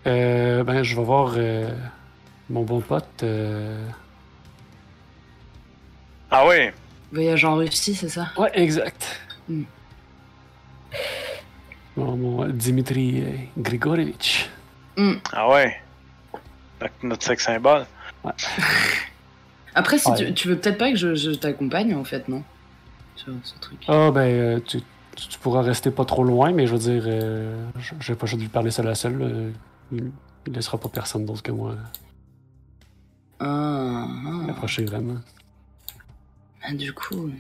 [0.07, 1.71] Euh, ben, je vais voir euh,
[2.51, 3.23] mon bon pote.
[3.23, 3.87] euh,
[6.31, 6.71] Ah oui.
[7.13, 8.29] Voyage en Russie, c'est ça?
[8.37, 9.21] Ouais, exact.
[9.49, 9.63] Hmm.
[11.97, 14.51] Mon, mon Dimitri euh, Grigorievich.
[15.33, 15.77] Ah ouais.
[16.81, 17.87] Notre- Notre sexe symbole.
[19.75, 20.17] Après, si Ouais.
[20.17, 22.43] tu, tu veux peut-être pas que je, je t'accompagne, en fait, non?
[23.17, 23.79] Sur ce truc.
[23.89, 24.81] Ah, ben, euh, tu,
[25.17, 27.65] tu- tu pourras rester pas trop loin, mais je veux dire, euh,
[28.01, 29.21] vais pas juste lui parler seul à seul.
[29.21, 29.51] euh,
[29.93, 30.11] il,
[30.47, 31.75] il laissera pas personne d'autre que moi
[33.41, 34.51] Ah, ah.
[34.51, 35.17] approcher vraiment.
[36.63, 37.31] Ah, du coup,